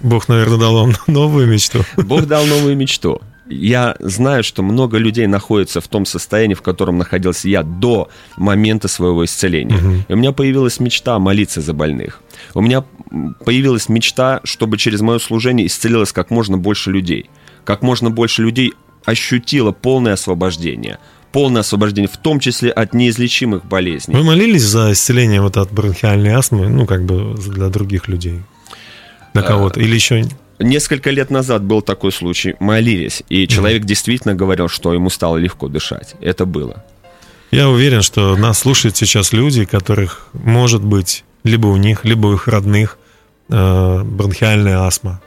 Бог, 0.02 0.30
наверное, 0.30 0.58
дал 0.58 0.74
вам 0.74 0.94
новую 1.08 1.48
мечту? 1.48 1.84
Бог 1.98 2.26
дал 2.28 2.46
новую 2.46 2.78
мечту 2.78 3.22
я 3.52 3.96
знаю, 4.00 4.44
что 4.44 4.64
много 4.64 4.98
людей 4.98 5.28
находятся 5.28 5.82
в 5.82 5.88
том 5.88 6.06
состоянии, 6.06 6.54
в 6.54 6.62
котором 6.62 6.98
находился 6.98 7.50
я 7.50 7.64
до 7.64 8.10
момента 8.38 8.88
своего 8.88 9.26
исцеления. 9.26 9.78
Угу. 9.78 9.96
И 10.08 10.14
у 10.14 10.16
меня 10.16 10.32
появилась 10.32 10.80
мечта 10.80 11.20
молиться 11.20 11.62
за 11.62 11.74
больных. 11.74 12.22
У 12.54 12.62
меня 12.62 12.84
появилась 13.46 13.90
мечта, 13.90 14.42
чтобы 14.44 14.78
через 14.78 15.02
мое 15.02 15.20
служение 15.20 15.68
исцелилось 15.68 16.12
как 16.12 16.32
можно 16.32 16.58
больше 16.58 16.92
людей. 16.92 17.30
как 17.64 17.84
можно 17.84 18.10
больше 18.10 18.42
людей 18.42 18.74
ощутило 19.06 19.72
полное 19.72 20.14
освобождение 20.14 20.98
полное 21.32 21.62
освобождение, 21.62 22.10
в 22.10 22.18
том 22.18 22.40
числе 22.40 22.72
от 22.72 22.94
неизлечимых 22.94 23.66
болезней. 23.66 24.16
Вы 24.16 24.24
молились 24.24 24.64
за 24.64 24.92
исцеление 24.92 25.42
вот 25.42 25.56
от 25.56 25.72
бронхиальной 25.72 26.32
астмы, 26.32 26.68
ну, 26.68 26.86
как 26.86 27.06
бы 27.06 27.36
для 27.36 27.70
других 27.70 28.10
людей? 28.10 28.42
Для 29.34 29.44
кого-то? 29.44 29.80
Или 29.80 29.96
еще 29.96 30.26
Несколько 30.62 31.10
лет 31.10 31.30
назад 31.30 31.64
был 31.64 31.82
такой 31.82 32.12
случай. 32.12 32.56
Молились, 32.60 33.24
и 33.30 33.48
человек 33.48 33.84
действительно 33.84 34.36
говорил, 34.36 34.68
что 34.68 34.94
ему 34.94 35.10
стало 35.10 35.38
легко 35.38 35.68
дышать. 35.68 36.16
Это 36.22 36.46
было. 36.46 36.84
Я 37.52 37.70
уверен, 37.70 38.02
что 38.02 38.36
нас 38.38 38.60
слушают 38.60 38.96
сейчас 38.96 39.34
люди, 39.34 39.66
которых, 39.66 40.28
может 40.34 40.84
быть, 40.84 41.26
либо 41.44 41.68
у 41.68 41.78
них, 41.78 42.06
либо 42.06 42.28
у 42.28 42.34
их 42.34 42.48
родных 42.48 42.98
э, 43.50 44.04
бронхиальная 44.04 44.80
астма. 44.80 45.22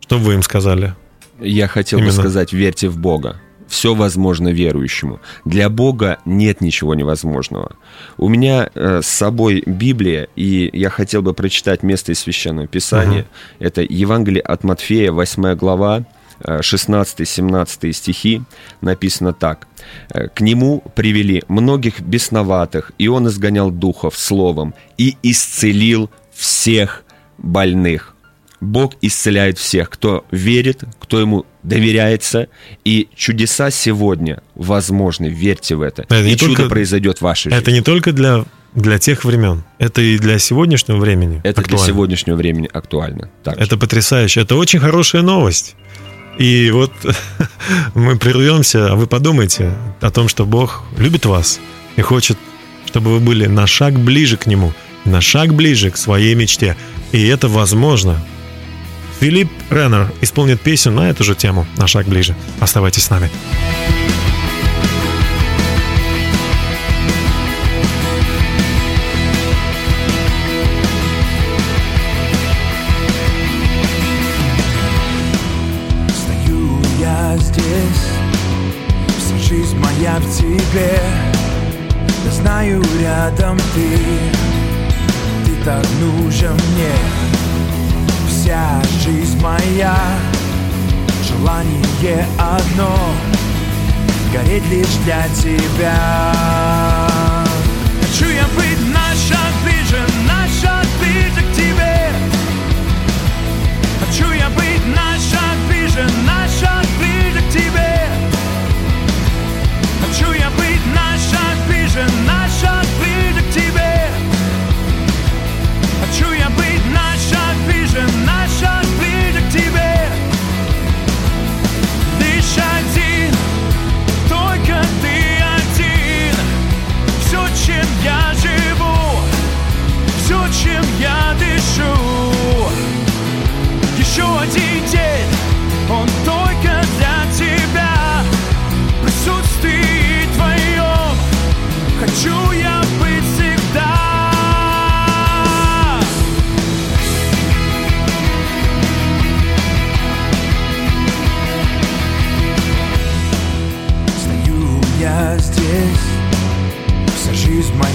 Что 0.00 0.18
бы 0.18 0.24
вы 0.24 0.34
им 0.34 0.42
сказали? 0.42 0.94
Я 1.40 1.68
хотел 1.68 2.00
Именно. 2.00 2.12
бы 2.12 2.18
сказать, 2.18 2.52
верьте 2.52 2.88
в 2.88 2.98
Бога 2.98 3.40
все 3.68 3.94
возможно 3.94 4.48
верующему. 4.48 5.20
Для 5.44 5.68
Бога 5.68 6.18
нет 6.24 6.60
ничего 6.60 6.94
невозможного. 6.94 7.76
У 8.16 8.28
меня 8.28 8.70
э, 8.74 9.00
с 9.02 9.06
собой 9.06 9.62
Библия, 9.66 10.28
и 10.36 10.70
я 10.72 10.90
хотел 10.90 11.22
бы 11.22 11.34
прочитать 11.34 11.82
место 11.82 12.12
из 12.12 12.20
Священного 12.20 12.66
Писания. 12.66 13.22
Uh-huh. 13.22 13.66
Это 13.66 13.82
Евангелие 13.82 14.42
от 14.42 14.64
Матфея, 14.64 15.12
8 15.12 15.54
глава, 15.54 16.04
16-17 16.40 17.78
э, 17.82 17.92
стихи 17.92 18.42
написано 18.80 19.32
так. 19.32 19.66
«Э, 20.10 20.28
«К 20.28 20.40
нему 20.40 20.82
привели 20.94 21.42
многих 21.48 22.00
бесноватых, 22.00 22.92
и 22.98 23.08
он 23.08 23.28
изгонял 23.28 23.70
духов 23.70 24.16
словом, 24.16 24.74
и 24.96 25.16
исцелил 25.22 26.10
всех 26.32 27.04
больных». 27.38 28.14
Бог 28.60 28.94
исцеляет 29.02 29.58
всех, 29.58 29.88
кто 29.90 30.24
верит, 30.30 30.82
кто 30.98 31.20
ему 31.20 31.46
доверяется, 31.62 32.48
и 32.84 33.08
чудеса 33.14 33.70
сегодня 33.70 34.42
возможны, 34.54 35.26
верьте 35.26 35.76
в 35.76 35.82
это. 35.82 36.02
это 36.02 36.22
и 36.24 36.36
чудо 36.36 36.56
только, 36.56 36.68
произойдет 36.68 37.18
в 37.18 37.22
вашей 37.22 37.50
жизни. 37.50 37.58
Это 37.58 37.72
не 37.72 37.82
только 37.82 38.12
для, 38.12 38.44
для 38.74 38.98
тех 38.98 39.24
времен, 39.24 39.64
это 39.78 40.02
и 40.02 40.18
для 40.18 40.38
сегодняшнего 40.38 40.96
времени 40.96 41.40
Это 41.44 41.60
актуально. 41.60 41.84
для 41.84 41.86
сегодняшнего 41.86 42.36
времени 42.36 42.68
актуально. 42.72 43.30
Также. 43.44 43.60
Это 43.60 43.76
потрясающе, 43.76 44.40
это 44.40 44.56
очень 44.56 44.80
хорошая 44.80 45.22
новость. 45.22 45.76
И 46.38 46.70
вот 46.70 46.92
мы 47.94 48.16
прервемся, 48.16 48.92
а 48.92 48.96
вы 48.96 49.06
подумайте 49.06 49.72
о 50.00 50.10
том, 50.10 50.28
что 50.28 50.46
Бог 50.46 50.82
любит 50.96 51.26
вас 51.26 51.60
и 51.96 52.00
хочет, 52.00 52.38
чтобы 52.86 53.12
вы 53.12 53.20
были 53.20 53.46
на 53.46 53.66
шаг 53.66 53.94
ближе 53.98 54.36
к 54.36 54.46
Нему, 54.46 54.72
на 55.04 55.20
шаг 55.20 55.54
ближе 55.54 55.90
к 55.90 55.96
своей 55.96 56.34
мечте. 56.34 56.76
И 57.12 57.26
это 57.26 57.48
возможно 57.48 58.20
Филипп 59.20 59.50
Реннер 59.70 60.12
исполнит 60.20 60.60
песню 60.60 60.92
на 60.92 61.10
эту 61.10 61.24
же 61.24 61.34
тему 61.34 61.66
«На 61.76 61.88
шаг 61.88 62.06
ближе». 62.06 62.36
Оставайтесь 62.60 63.02
с 63.02 63.10
нами. 63.10 63.28
Стою 76.14 76.80
я 77.00 77.36
здесь, 77.38 77.64
вся 79.18 79.38
жизнь 79.38 79.76
в 79.76 80.38
тебе. 80.38 81.00
Я 82.24 82.30
знаю, 82.30 82.84
рядом 83.00 83.58
ты, 83.74 83.98
ты 85.44 85.64
так 85.64 85.84
нужен 86.00 86.54
мне 86.54 87.47
вся 88.48 88.80
жизнь 89.04 89.38
моя. 89.42 89.94
Желание 91.22 92.26
одно. 92.38 92.96
Гореть 94.32 94.66
лишь 94.70 94.96
для 95.04 95.28
тебя. 95.34 96.32
Хочу 98.00 98.30
я 98.30 98.46
быть 98.56 98.67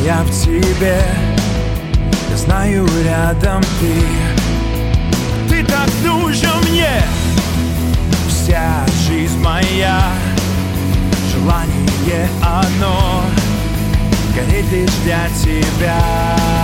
моя 0.04 0.24
в 0.24 0.32
тебе. 0.32 1.02
Я 2.30 2.38
знаю, 2.38 2.86
рядом 3.06 3.62
ты. 3.80 3.94
Ты 5.48 5.66
так 5.66 5.90
нужен 6.04 6.50
мне. 6.70 6.90
Вся 8.28 8.86
жизнь 9.08 9.40
моя. 9.40 10.02
Желание 11.32 12.28
одно. 12.42 13.24
Гореть 14.36 14.72
лишь 14.72 14.92
для 15.06 15.30
тебя 15.42 16.63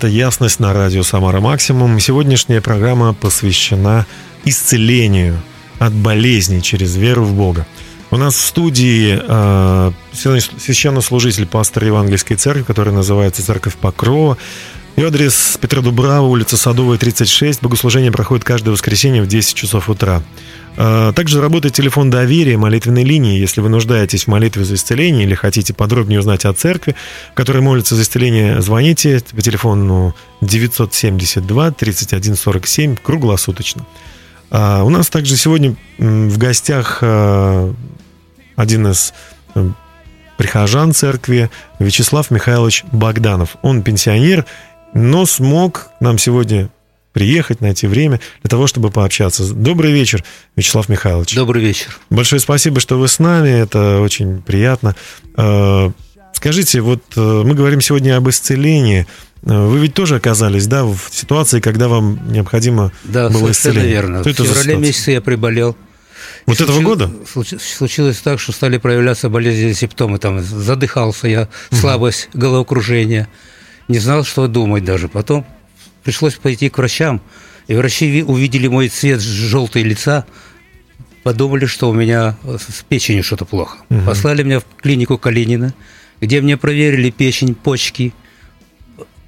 Это 0.00 0.08
«Ясность» 0.08 0.60
на 0.60 0.72
радио 0.72 1.02
«Самара 1.02 1.40
Максимум». 1.40 2.00
Сегодняшняя 2.00 2.62
программа 2.62 3.12
посвящена 3.12 4.06
исцелению 4.46 5.42
от 5.78 5.92
болезней 5.92 6.62
через 6.62 6.96
веру 6.96 7.22
в 7.22 7.34
Бога. 7.34 7.66
У 8.10 8.16
нас 8.16 8.34
в 8.34 8.40
студии 8.40 9.20
э, 9.22 9.92
священнослужитель, 10.14 11.44
пастор 11.44 11.84
Евангельской 11.84 12.38
церкви, 12.38 12.62
который 12.62 12.94
называется 12.94 13.44
«Церковь 13.44 13.74
Покрова». 13.74 14.38
Ее 14.96 15.06
адрес 15.06 15.56
Петра 15.60 15.80
Дубрава, 15.80 16.26
улица 16.26 16.56
Садовая, 16.56 16.98
36. 16.98 17.62
Богослужение 17.62 18.10
проходит 18.10 18.44
каждое 18.44 18.70
воскресенье 18.72 19.22
в 19.22 19.26
10 19.26 19.54
часов 19.54 19.88
утра. 19.88 20.22
А, 20.76 21.12
также 21.12 21.40
работает 21.40 21.74
телефон 21.74 22.10
доверия 22.10 22.56
молитвенной 22.56 23.04
линии. 23.04 23.38
Если 23.38 23.60
вы 23.60 23.68
нуждаетесь 23.68 24.24
в 24.24 24.28
молитве 24.28 24.64
за 24.64 24.74
исцеление 24.74 25.24
или 25.24 25.34
хотите 25.34 25.72
подробнее 25.72 26.20
узнать 26.20 26.44
о 26.44 26.52
церкви, 26.52 26.96
в 27.32 27.34
которой 27.34 27.62
молится 27.62 27.94
за 27.94 28.02
исцеление, 28.02 28.60
звоните 28.60 29.22
по 29.34 29.40
телефону 29.40 30.14
972 30.40 31.70
31 31.70 32.36
47 32.36 32.96
круглосуточно. 32.96 33.86
А, 34.50 34.82
у 34.82 34.90
нас 34.90 35.08
также 35.08 35.36
сегодня 35.36 35.76
в 35.98 36.36
гостях 36.36 36.98
а, 37.02 37.72
один 38.56 38.88
из 38.88 39.14
прихожан 40.40 40.94
церкви 40.94 41.50
Вячеслав 41.78 42.30
Михайлович 42.30 42.84
Богданов. 42.92 43.56
Он 43.60 43.82
пенсионер, 43.82 44.46
но 44.94 45.26
смог 45.26 45.88
нам 46.00 46.18
сегодня 46.18 46.70
приехать, 47.12 47.60
найти 47.60 47.86
время 47.86 48.20
для 48.42 48.48
того, 48.48 48.66
чтобы 48.66 48.90
пообщаться. 48.90 49.52
Добрый 49.52 49.92
вечер, 49.92 50.24
Вячеслав 50.56 50.88
Михайлович. 50.88 51.34
Добрый 51.34 51.62
вечер. 51.62 51.98
Большое 52.08 52.40
спасибо, 52.40 52.80
что 52.80 52.98
вы 52.98 53.08
с 53.08 53.18
нами, 53.18 53.48
это 53.48 54.00
очень 54.00 54.42
приятно. 54.42 54.94
А, 55.34 55.90
скажите, 56.32 56.80
вот 56.80 57.02
э, 57.16 57.42
мы 57.44 57.54
говорим 57.54 57.80
сегодня 57.80 58.16
об 58.16 58.28
исцелении. 58.28 59.06
А, 59.44 59.66
вы 59.66 59.80
ведь 59.80 59.94
тоже 59.94 60.16
оказались, 60.16 60.66
да, 60.66 60.84
в 60.84 60.98
ситуации, 61.10 61.60
когда 61.60 61.88
вам 61.88 62.32
необходимо 62.32 62.92
да, 63.04 63.28
было 63.28 63.50
исцеление? 63.50 63.82
Да, 63.82 63.88
верно. 63.88 64.20
Что 64.20 64.44
в 64.44 64.46
феврале 64.46 64.76
месяце 64.76 65.12
я 65.12 65.20
приболел. 65.20 65.76
Вот 66.46 66.60
и 66.60 66.62
этого 66.62 66.80
случилось, 66.80 66.98
года? 66.98 67.58
Случилось 67.58 68.18
так, 68.18 68.38
что 68.38 68.52
стали 68.52 68.78
проявляться 68.78 69.28
болезненные 69.28 69.74
симптомы. 69.74 70.18
Там 70.18 70.42
задыхался 70.42 71.26
я, 71.26 71.48
слабость, 71.72 72.28
головокружение. 72.34 73.28
Не 73.90 73.98
знал, 73.98 74.22
что 74.22 74.46
думать 74.46 74.84
даже. 74.84 75.08
Потом 75.08 75.44
пришлось 76.04 76.36
пойти 76.36 76.68
к 76.68 76.78
врачам, 76.78 77.20
и 77.66 77.74
врачи 77.74 78.22
увидели 78.22 78.68
мой 78.68 78.88
цвет 78.88 79.20
желтые 79.20 79.84
лица, 79.84 80.26
подумали, 81.24 81.66
что 81.66 81.90
у 81.90 81.92
меня 81.92 82.36
с 82.44 82.84
печенью 82.88 83.24
что-то 83.24 83.46
плохо. 83.46 83.78
Угу. 83.90 84.02
Послали 84.06 84.44
меня 84.44 84.60
в 84.60 84.64
клинику 84.80 85.18
Калинина, 85.18 85.74
где 86.20 86.40
мне 86.40 86.56
проверили 86.56 87.10
печень, 87.10 87.56
почки, 87.56 88.14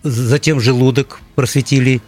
затем 0.04 0.60
желудок 0.60 1.18
просветили, 1.34 2.00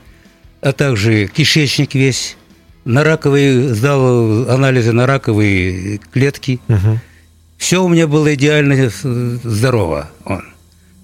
а 0.60 0.70
также 0.70 1.26
кишечник 1.26 1.96
весь. 1.96 2.36
На 2.84 3.02
раковые, 3.02 3.74
сдал 3.74 4.48
анализы 4.48 4.92
на 4.92 5.08
раковые 5.08 5.98
клетки. 6.12 6.60
Угу. 6.68 7.00
Все 7.58 7.82
у 7.82 7.88
меня 7.88 8.06
было 8.06 8.32
идеально 8.32 8.92
здорово. 9.42 10.08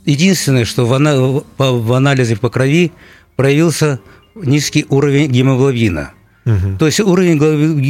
Единственное, 0.05 0.65
что 0.65 0.87
в, 0.87 1.45
в 1.59 1.93
анализе 1.93 2.37
по 2.37 2.49
крови 2.49 2.93
проявился 3.37 4.01
низкий 4.35 4.87
уровень 4.89 5.31
гемоглобина. 5.31 6.13
Угу. 6.47 6.79
То 6.79 6.87
есть 6.87 7.01
уровень 7.01 7.39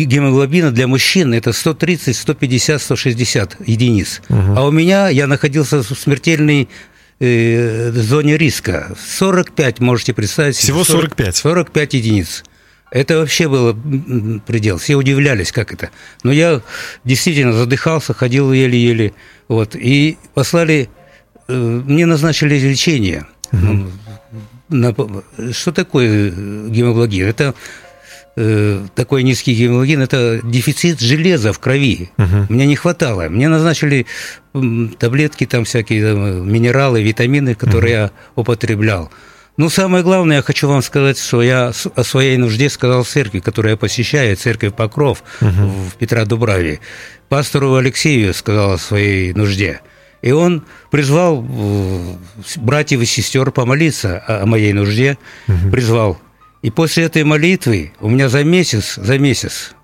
гемоглобина 0.06 0.72
для 0.72 0.86
мужчин 0.86 1.32
это 1.34 1.52
130, 1.52 2.16
150, 2.16 2.82
160 2.82 3.56
единиц. 3.66 4.22
Угу. 4.28 4.54
А 4.56 4.66
у 4.66 4.70
меня 4.70 5.08
я 5.08 5.26
находился 5.26 5.82
в 5.82 5.86
смертельной 5.86 6.68
э, 7.20 7.92
зоне 7.92 8.36
риска. 8.36 8.94
45, 8.98 9.80
можете 9.80 10.14
представить. 10.14 10.56
Всего 10.56 10.84
45? 10.84 11.36
45 11.36 11.94
единиц. 11.94 12.44
Это 12.90 13.18
вообще 13.18 13.48
было 13.48 13.76
предел. 14.46 14.78
Все 14.78 14.96
удивлялись, 14.96 15.52
как 15.52 15.72
это. 15.72 15.90
Но 16.24 16.32
я 16.32 16.60
действительно 17.04 17.52
задыхался, 17.52 18.14
ходил 18.14 18.52
еле-еле. 18.52 19.12
Вот. 19.46 19.76
И 19.76 20.18
послали, 20.34 20.88
мне 21.50 22.06
назначили 22.06 22.58
лечение. 22.58 23.26
Угу 23.52 23.90
что 25.52 25.72
такое 25.72 26.30
гемоглобин? 26.30 27.26
Это 27.26 27.54
э, 28.36 28.86
такой 28.94 29.22
низкий 29.22 29.54
гемоглобин, 29.54 30.00
это 30.00 30.40
дефицит 30.42 31.00
железа 31.00 31.52
в 31.52 31.58
крови. 31.58 32.10
Угу. 32.18 32.46
Мне 32.48 32.66
не 32.66 32.76
хватало. 32.76 33.28
Мне 33.28 33.48
назначили 33.48 34.06
таблетки, 34.98 35.46
там 35.46 35.64
всякие 35.64 36.12
там, 36.12 36.50
минералы, 36.50 37.02
витамины, 37.02 37.54
которые 37.54 37.94
угу. 37.94 38.02
я 38.02 38.10
употреблял. 38.36 39.10
Ну, 39.56 39.68
самое 39.68 40.02
главное, 40.02 40.36
я 40.36 40.42
хочу 40.42 40.68
вам 40.68 40.82
сказать, 40.82 41.18
что 41.18 41.42
я 41.42 41.72
о 41.94 42.04
своей 42.04 42.38
нужде 42.38 42.70
сказал 42.70 43.04
церкви, 43.04 43.40
которую 43.40 43.72
я 43.72 43.76
посещаю, 43.76 44.36
церковь 44.36 44.74
Покров 44.74 45.22
угу. 45.40 45.50
в 45.50 45.96
Петра 45.98 46.24
Дубраве. 46.24 46.80
Пастору 47.28 47.74
Алексею 47.74 48.32
сказал 48.32 48.72
о 48.72 48.78
своей 48.78 49.32
нужде. 49.34 49.80
И 50.22 50.32
он 50.32 50.64
призвал 50.90 51.44
э, 51.48 52.14
братьев 52.56 53.00
и 53.00 53.04
сестер 53.06 53.50
помолиться 53.52 54.22
о 54.26 54.46
моей 54.46 54.72
нужде, 54.72 55.18
угу. 55.48 55.70
призвал. 55.70 56.18
И 56.62 56.70
после 56.70 57.04
этой 57.04 57.24
молитвы 57.24 57.92
у 58.00 58.08
меня 58.08 58.28
за 58.28 58.44
месяц, 58.44 58.96
за 58.96 59.18
месяц, 59.18 59.74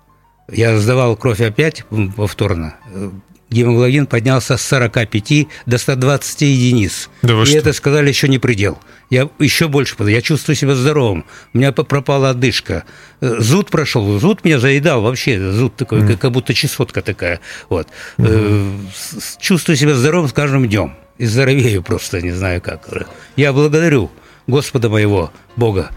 я 0.49 0.77
сдавал 0.77 1.17
кровь 1.17 1.41
опять 1.41 1.83
повторно, 2.15 2.75
э, 2.93 3.09
гемоглобин 3.49 4.07
поднялся 4.07 4.57
с 4.57 4.61
45 4.61 5.47
до 5.65 5.77
120 5.77 6.41
единиц. 6.41 7.09
Да 7.21 7.41
и 7.41 7.45
что? 7.45 7.57
это 7.57 7.73
сказали 7.73 8.09
еще 8.09 8.27
не 8.27 8.39
предел. 8.39 8.79
Я 9.09 9.29
еще 9.39 9.67
больше, 9.67 9.95
я 9.99 10.21
чувствую 10.21 10.55
себя 10.55 10.75
здоровым. 10.75 11.25
У 11.53 11.57
меня 11.57 11.71
пропала 11.71 12.31
одышка. 12.31 12.83
Э, 13.21 13.37
зуд 13.39 13.69
прошел, 13.69 14.19
зуд 14.19 14.43
меня 14.43 14.59
заедал 14.59 15.01
вообще, 15.01 15.51
зуд 15.51 15.75
такой, 15.75 16.01
mm. 16.01 16.17
как 16.17 16.31
будто 16.31 16.53
чесотка 16.53 17.01
такая. 17.01 17.39
Вот. 17.69 17.87
Mm-hmm. 18.17 19.39
Чувствую 19.39 19.77
себя 19.77 19.95
здоровым 19.95 20.29
с 20.29 20.33
каждым 20.33 20.67
днем. 20.67 20.93
И 21.17 21.25
здоровею 21.25 21.83
просто, 21.83 22.21
не 22.21 22.31
знаю 22.31 22.61
как. 22.61 22.87
Я 23.35 23.53
благодарю 23.53 24.11
Господа 24.45 24.89
моего, 24.89 25.31
Бога, 25.55 25.91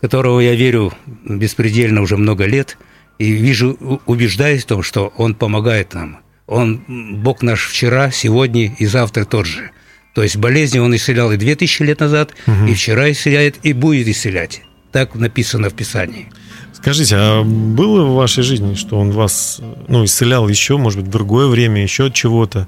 которого 0.00 0.40
я 0.40 0.54
верю 0.54 0.92
беспредельно 1.24 2.02
уже 2.02 2.16
много 2.16 2.44
лет, 2.44 2.78
и 3.18 3.32
вижу, 3.32 4.00
убеждаюсь 4.06 4.62
в 4.62 4.66
том, 4.66 4.82
что 4.82 5.12
Он 5.16 5.34
помогает 5.34 5.94
нам. 5.94 6.20
Он, 6.50 6.82
Бог 7.22 7.42
наш 7.42 7.68
вчера, 7.68 8.10
сегодня 8.10 8.74
и 8.76 8.84
завтра 8.84 9.24
тот 9.24 9.46
же. 9.46 9.70
То 10.14 10.22
есть 10.24 10.36
болезни 10.36 10.80
он 10.80 10.94
исцелял 10.96 11.30
и 11.30 11.36
2000 11.36 11.82
лет 11.84 12.00
назад, 12.00 12.34
угу. 12.46 12.66
и 12.66 12.74
вчера 12.74 13.10
исцеляет, 13.12 13.56
и 13.62 13.72
будет 13.72 14.08
исцелять. 14.08 14.62
Так 14.90 15.14
написано 15.14 15.70
в 15.70 15.74
Писании. 15.74 16.28
Скажите, 16.72 17.14
а 17.16 17.44
было 17.44 18.04
в 18.04 18.14
вашей 18.14 18.42
жизни, 18.42 18.74
что 18.74 18.98
он 18.98 19.12
вас 19.12 19.60
ну, 19.86 20.04
исцелял 20.04 20.48
еще, 20.48 20.76
может 20.76 20.98
быть, 20.98 21.08
в 21.08 21.12
другое 21.12 21.46
время, 21.46 21.82
еще 21.82 22.06
от 22.06 22.14
чего-то? 22.14 22.66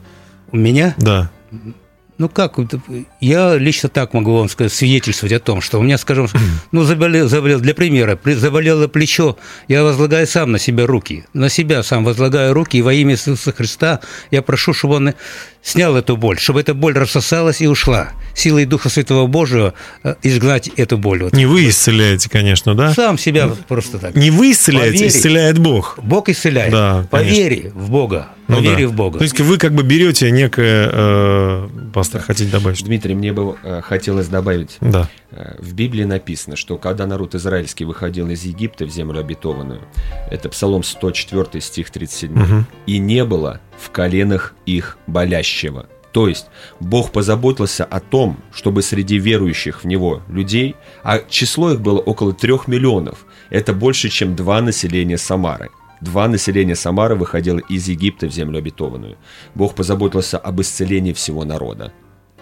У 0.53 0.57
меня? 0.57 0.95
Да. 0.99 1.33
Ну 2.19 2.29
как, 2.29 2.57
я 3.21 3.57
лично 3.57 3.89
так 3.89 4.13
могу 4.13 4.37
вам 4.37 4.49
сказать, 4.49 4.73
свидетельствовать 4.73 5.33
о 5.33 5.41
том, 5.41 5.61
что 5.61 5.79
у 5.79 5.83
меня, 5.83 5.97
скажем, 5.99 6.29
ну 6.71 6.83
заболел, 6.85 7.29
заболел 7.29 7.59
для 7.59 7.75
примера, 7.75 8.19
заболело 8.25 8.87
плечо, 8.87 9.39
я 9.67 9.83
возлагаю 9.83 10.27
сам 10.27 10.53
на 10.53 10.59
себя 10.59 10.87
руки, 10.87 11.25
на 11.33 11.49
себя 11.49 11.83
сам 11.83 12.05
возлагаю 12.05 12.53
руки, 12.53 12.77
и 12.77 12.83
во 12.83 12.93
имя 12.93 13.15
Иисуса 13.15 13.53
Христа 13.53 14.01
я 14.31 14.43
прошу, 14.43 14.75
чтобы 14.75 14.97
он 14.97 15.15
снял 15.63 15.97
эту 15.97 16.17
боль, 16.17 16.39
чтобы 16.39 16.61
эта 16.61 16.75
боль 16.75 16.95
рассосалась 16.95 17.61
и 17.61 17.69
ушла. 17.69 18.11
Силой 18.35 18.65
Духа 18.65 18.89
Святого 18.89 19.27
Божьего 19.27 19.75
э, 20.03 20.15
изгнать 20.23 20.69
эту 20.69 20.99
боль. 20.99 21.29
Не 21.33 21.47
вы 21.47 21.69
исцеляете, 21.69 22.31
конечно, 22.31 22.75
да? 22.75 22.93
Сам 22.95 23.19
себя 23.19 23.51
просто 23.69 23.99
так. 23.99 24.15
Не 24.15 24.31
вы 24.31 24.53
исцеляете, 24.53 25.07
исцеляет 25.07 25.59
Бог. 25.59 25.99
Бог 26.03 26.29
исцеляет. 26.29 26.73
Да, 26.73 27.07
По 27.11 27.23
вере 27.23 27.71
в 27.75 27.91
Бога. 27.91 28.29
По 28.47 28.55
ну, 28.55 28.61
вере 28.63 28.87
да. 28.87 28.93
в 28.93 28.97
Бога. 28.97 29.19
То 29.19 29.25
есть 29.25 29.39
вы 29.41 29.57
как 29.57 29.73
бы 29.73 29.83
берете 29.83 30.31
некое... 30.31 30.91
Э, 30.93 31.69
пастор, 31.93 32.23
хотите 32.23 32.51
добавить? 32.51 32.85
Дмитрий, 32.85 33.15
мне 33.15 33.33
бы 33.33 33.57
э, 33.63 33.81
хотелось 33.83 34.27
добавить. 34.27 34.79
Да. 34.81 35.09
Э, 35.31 35.55
в 35.59 35.75
Библии 35.75 36.05
написано, 36.05 36.57
что 36.57 36.77
когда 36.77 37.07
народ 37.07 37.35
израильский 37.35 37.85
выходил 37.85 38.29
из 38.31 38.43
Египта 38.45 38.85
в 38.85 38.91
землю 38.91 39.21
обетованную, 39.21 39.83
это 40.31 40.49
Псалом 40.49 40.83
104, 40.83 41.61
стих 41.61 41.91
37, 41.91 42.33
угу. 42.33 42.65
и 42.87 42.99
не 42.99 43.25
было 43.25 43.61
в 43.83 43.91
коленах 43.91 44.55
их 44.65 44.97
болящего. 45.07 45.87
То 46.13 46.29
есть 46.29 46.47
Бог 46.79 47.11
позаботился 47.11 47.85
о 47.85 47.99
том, 48.01 48.39
чтобы 48.53 48.83
среди 48.83 49.19
верующих 49.19 49.83
в 49.83 49.87
Него 49.87 50.23
людей, 50.29 50.77
а 51.03 51.19
число 51.29 51.73
их 51.73 51.81
было 51.81 52.01
около 52.01 52.33
трех 52.35 52.69
миллионов, 52.69 53.27
это 53.51 53.73
больше, 53.73 54.09
чем 54.09 54.37
два 54.37 54.61
населения 54.61 55.19
Самары. 55.19 55.71
Два 56.03 56.29
населения 56.29 56.75
Самары 56.75 57.15
выходило 57.15 57.59
из 57.59 57.89
Египта 57.89 58.27
в 58.27 58.33
землю 58.33 58.59
обетованную. 58.59 59.17
Бог 59.55 59.75
позаботился 59.75 60.37
об 60.37 60.61
исцелении 60.61 61.13
всего 61.13 61.45
народа. 61.45 61.93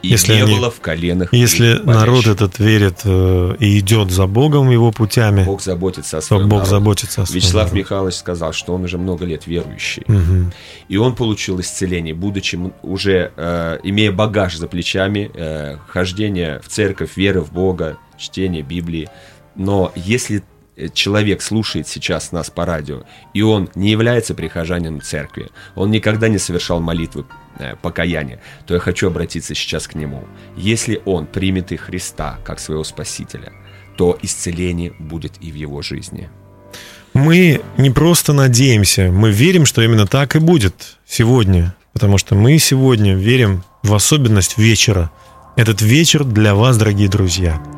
И 0.02 0.08
если 0.08 0.34
не 0.34 0.42
они, 0.42 0.56
было 0.56 0.70
в 0.70 0.80
коленах. 0.80 1.32
Если 1.32 1.80
народ 1.84 2.26
этот 2.26 2.58
верит 2.58 3.00
э, 3.04 3.56
и 3.58 3.78
идет 3.78 4.10
за 4.10 4.26
Богом 4.26 4.70
его 4.70 4.92
путями, 4.92 5.44
Бог 5.44 5.60
заботится 5.62 6.18
о 6.18 6.20
своем 6.22 6.48
Бог 6.48 6.60
народе. 6.60 6.70
заботится 6.70 7.22
о 7.22 7.26
своем 7.26 7.40
Вячеслав 7.40 7.64
народе. 7.66 7.80
Михайлович 7.80 8.14
сказал, 8.14 8.52
что 8.52 8.74
он 8.74 8.84
уже 8.84 8.98
много 8.98 9.24
лет 9.24 9.46
верующий. 9.46 10.04
Угу. 10.08 10.52
И 10.88 10.96
он 10.96 11.14
получил 11.14 11.60
исцеление, 11.60 12.14
будучи 12.14 12.58
уже, 12.82 13.32
э, 13.36 13.78
имея 13.82 14.12
багаж 14.12 14.56
за 14.56 14.68
плечами, 14.68 15.30
э, 15.34 15.76
хождение 15.88 16.60
в 16.64 16.68
церковь, 16.68 17.16
веры 17.16 17.40
в 17.40 17.52
Бога, 17.52 17.98
чтение 18.16 18.62
Библии. 18.62 19.08
Но 19.54 19.92
если 19.94 20.42
Э, 20.80 20.88
человек 20.88 21.42
слушает 21.42 21.88
сейчас 21.88 22.32
нас 22.32 22.50
по 22.50 22.64
радио, 22.64 23.02
и 23.34 23.42
он 23.42 23.68
не 23.74 23.90
является 23.90 24.34
прихожанином 24.34 25.02
церкви, 25.02 25.50
он 25.74 25.90
никогда 25.90 26.28
не 26.28 26.38
совершал 26.38 26.80
молитвы 26.80 27.24
покаяния, 27.82 28.40
то 28.66 28.74
я 28.74 28.80
хочу 28.80 29.06
обратиться 29.06 29.54
сейчас 29.54 29.88
к 29.88 29.94
нему. 29.94 30.24
Если 30.56 31.00
он 31.04 31.26
примет 31.26 31.72
и 31.72 31.76
Христа 31.76 32.38
как 32.44 32.60
своего 32.60 32.84
Спасителя, 32.84 33.52
то 33.96 34.18
исцеление 34.22 34.92
будет 34.98 35.34
и 35.40 35.50
в 35.50 35.54
его 35.54 35.82
жизни. 35.82 36.28
Мы 37.12 37.60
не 37.76 37.90
просто 37.90 38.32
надеемся, 38.32 39.10
мы 39.10 39.30
верим, 39.30 39.66
что 39.66 39.82
именно 39.82 40.06
так 40.06 40.36
и 40.36 40.38
будет 40.38 40.98
сегодня, 41.06 41.74
потому 41.92 42.18
что 42.18 42.34
мы 42.34 42.58
сегодня 42.58 43.14
верим 43.14 43.64
в 43.82 43.94
особенность 43.94 44.58
вечера. 44.58 45.10
Этот 45.56 45.82
вечер 45.82 46.24
для 46.24 46.54
вас, 46.54 46.76
дорогие 46.76 47.08
друзья– 47.08 47.60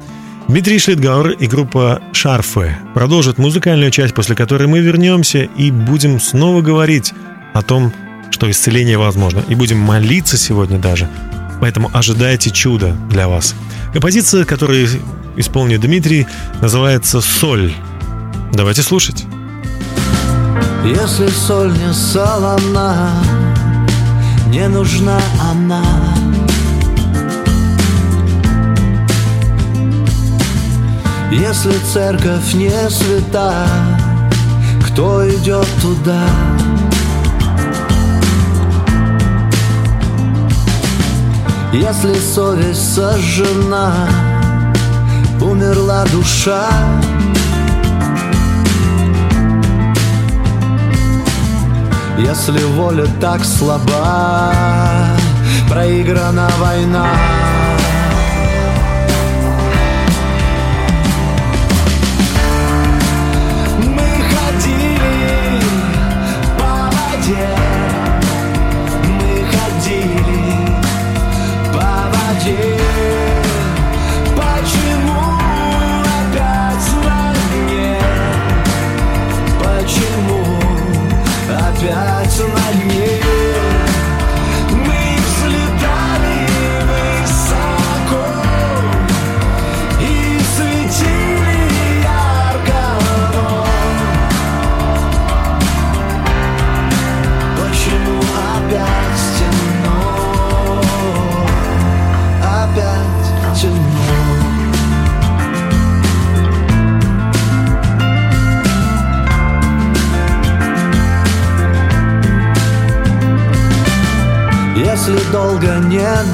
Дмитрий 0.49 0.79
Шлитгауэр 0.79 1.31
и 1.31 1.47
группа 1.47 2.03
«Шарфы» 2.13 2.77
продолжат 2.95 3.39
музыкальную 3.39 3.91
часть, 3.91 4.13
после 4.13 4.35
которой 4.35 4.67
мы 4.67 4.81
вернемся 4.81 5.45
и 5.45 5.71
будем 5.71 6.21
снова 6.21 6.61
говорить 6.61 7.13
о 7.55 7.63
том, 7.63 7.93
что 8.33 8.51
исцеление 8.51 8.99
возможно. 8.99 9.45
И 9.49 9.55
будем 9.55 9.79
молиться 9.79 10.37
сегодня 10.37 10.79
даже. 10.79 11.09
Поэтому 11.61 11.91
ожидайте 11.93 12.51
чуда 12.51 12.97
для 13.09 13.29
вас. 13.29 13.55
Композиция, 13.93 14.45
которую 14.45 14.89
исполнит 15.37 15.81
Дмитрий, 15.81 16.27
называется 16.61 17.21
«Соль». 17.21 17.73
Давайте 18.53 18.83
слушать. 18.83 19.25
Если 20.85 21.29
соль 21.29 21.73
не 21.73 21.93
солона, 21.93 23.11
не 24.49 24.67
нужна 24.69 25.21
она 25.41 25.85
Если 31.33 31.73
церковь 31.93 32.53
не 32.53 32.91
свята, 32.91 33.67
кто 34.87 35.27
идет 35.31 35.67
туда? 35.81 36.29
Если 41.73 42.15
совесть 42.15 42.95
сожжена, 42.95 44.09
умерла 45.41 46.05
душа, 46.13 46.69
Если 52.19 52.63
воля 52.77 53.07
так 53.21 53.43
слаба, 53.43 54.53
проиграна 55.69 56.49
война. 56.61 57.07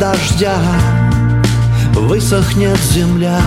Дождя, 0.00 0.56
высохнет 1.94 2.78
земля. 2.92 3.40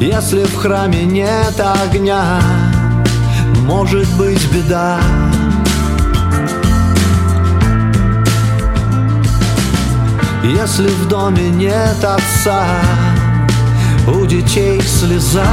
Если 0.00 0.44
в 0.44 0.56
храме 0.56 1.04
нет 1.04 1.58
огня, 1.58 2.40
может 3.62 4.08
быть 4.16 4.44
беда. 4.52 5.00
Если 10.44 10.88
в 10.88 11.08
доме 11.08 11.48
нет 11.50 12.04
отца, 12.04 12.64
у 14.06 14.26
детей 14.26 14.80
слеза. 14.82 15.44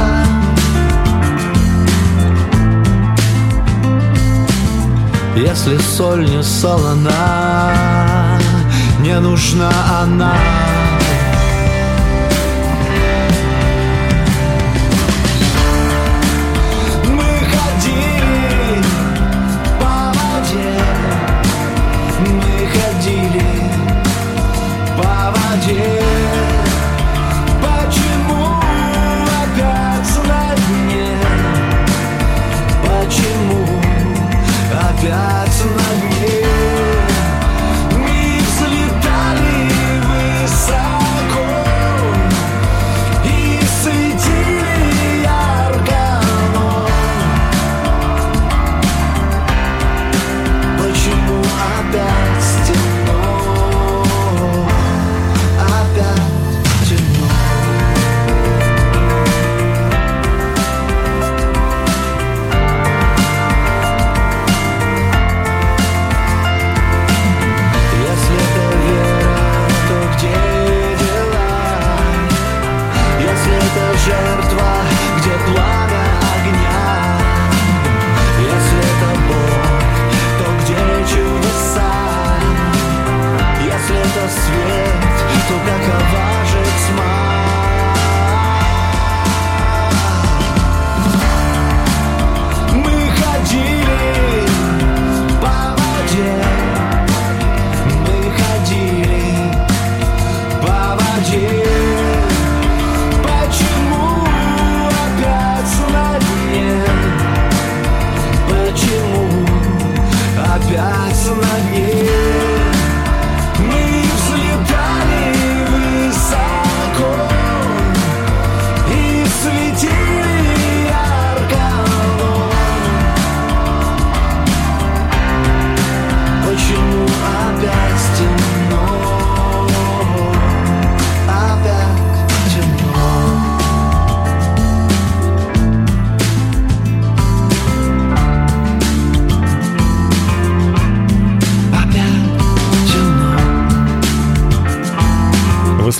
Если 5.36 5.76
соль 5.78 6.24
не 6.24 6.42
солона, 6.42 8.38
не 9.00 9.18
нужна 9.18 9.70
она. 10.02 10.73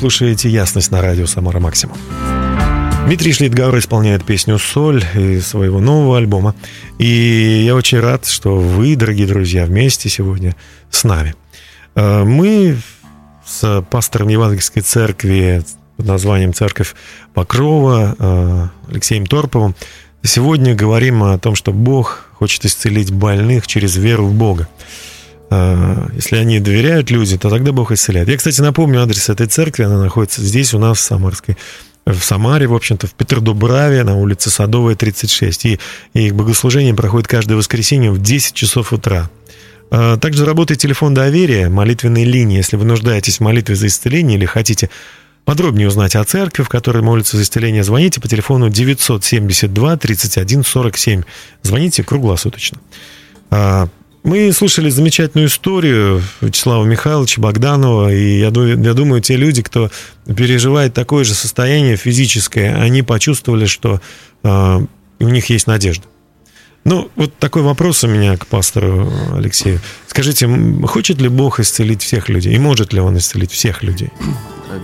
Слушаете 0.05 0.51
«Ясность» 0.51 0.91
на 0.91 1.01
радио 1.01 1.25
«Самара 1.25 1.61
Максимум». 1.61 1.97
Дмитрий 3.07 3.33
Шлитгауэр 3.33 3.79
исполняет 3.79 4.23
песню 4.23 4.59
«Соль» 4.59 5.03
из 5.15 5.47
своего 5.47 5.81
нового 5.81 6.19
альбома. 6.19 6.55
И 6.99 7.63
я 7.65 7.75
очень 7.75 8.01
рад, 8.01 8.27
что 8.27 8.59
вы, 8.59 8.97
дорогие 8.97 9.27
друзья, 9.27 9.65
вместе 9.65 10.11
сегодня 10.11 10.57
с 10.91 11.05
нами. 11.05 11.35
Э, 11.95 12.23
мы 12.23 12.77
с 13.47 13.83
пастором 13.89 14.29
Евангельской 14.29 14.83
церкви 14.83 15.65
под 15.97 16.05
названием 16.05 16.53
«Церковь 16.53 16.95
Покрова» 17.33 18.15
э, 18.19 18.69
Алексеем 18.91 19.25
Торповым 19.25 19.75
сегодня 20.23 20.75
говорим 20.75 21.23
о 21.23 21.39
том, 21.39 21.55
что 21.55 21.73
Бог 21.73 22.29
хочет 22.35 22.67
исцелить 22.67 23.11
больных 23.11 23.67
через 23.67 23.97
веру 23.97 24.27
в 24.27 24.35
Бога. 24.35 24.69
Э, 25.55 26.09
если 26.15 26.37
они 26.37 26.59
доверяют 26.59 27.11
люди, 27.11 27.39
то 27.39 27.49
тогда 27.49 27.73
Бог 27.73 27.93
исцеляет. 27.93 28.29
Я, 28.29 28.37
кстати, 28.37 28.61
напомню 28.61 29.03
адрес 29.03 29.29
этой 29.29 29.47
церкви. 29.47 29.85
Она 29.85 30.01
находится 30.01 30.43
здесь, 30.43 30.75
у 30.75 30.79
нас, 30.79 30.99
в 30.99 31.03
Самарской 31.03 31.57
в 32.07 32.21
Самаре, 32.21 32.67
в 32.67 32.75
общем-то, 32.75 33.07
в 33.07 33.15
Петродубраве, 33.15 34.05
на 34.05 34.15
улице 34.15 34.51
Садовая, 34.51 34.95
36. 34.95 35.65
И, 35.65 35.81
и 36.13 36.27
их 36.27 36.35
богослужение 36.35 36.93
проходит 36.93 37.29
каждое 37.29 37.55
воскресенье 37.55 38.11
в 38.11 38.21
10 38.21 38.53
часов 38.53 38.93
утра. 38.93 39.31
А, 39.91 40.19
также 40.19 40.45
работает 40.45 40.81
телефон 40.81 41.15
доверия, 41.15 41.71
молитвенные 41.71 42.27
линии. 42.27 42.59
Если 42.59 42.77
вы 42.77 42.85
нуждаетесь 42.85 43.39
в 43.39 43.41
молитве 43.41 43.75
за 43.75 43.87
исцеление 43.87 44.37
или 44.37 44.45
хотите 44.45 44.91
подробнее 45.47 45.89
узнать 45.89 46.15
о 46.15 46.25
церкви, 46.25 46.63
в 46.63 46.69
которой 46.69 47.03
молятся 47.03 47.39
за 47.39 47.45
исцеление, 47.45 47.83
звоните 47.83 48.21
по 48.21 48.29
телефону 48.29 48.69
972 48.69 49.97
31 49.97 50.63
47. 50.63 51.23
Звоните 51.63 52.05
круглосуточно. 52.05 52.79
Мы 54.25 54.51
слушали 54.53 54.89
замечательную 54.89 55.49
историю 55.49 56.23
Вячеслава 56.41 56.85
Михайловича 56.87 57.43
Богданова, 57.43 58.11
и 58.11 58.39
я, 58.39 58.47
я 58.47 58.95
думаю, 58.95 59.21
те 59.21 59.37
люди, 59.37 59.63
кто 59.63 59.91
переживает 60.25 60.95
такое 60.95 61.25
же 61.25 61.35
состояние 61.35 61.97
физическое, 61.97 62.75
они 62.75 63.03
почувствовали, 63.03 63.67
что 63.67 64.01
э, 64.43 64.81
у 65.21 65.29
них 65.29 65.51
есть 65.51 65.67
надежда. 65.67 66.05
Ну, 66.85 67.11
вот 67.17 67.35
такой 67.37 67.63
вопрос 67.63 68.03
у 68.05 68.09
меня 68.09 68.39
к 68.39 68.47
пастору 68.47 69.13
Алексею. 69.35 69.81
Скажите, 70.07 70.49
хочет 70.87 71.21
ли 71.21 71.29
Бог 71.29 71.61
исцелить 71.61 72.03
всех 72.03 72.31
людей? 72.31 72.55
И 72.55 72.59
может 72.59 72.95
ли 72.95 73.01
Он 73.01 73.19
исцелить 73.19 73.51
всех 73.51 73.83
людей? 73.83 74.11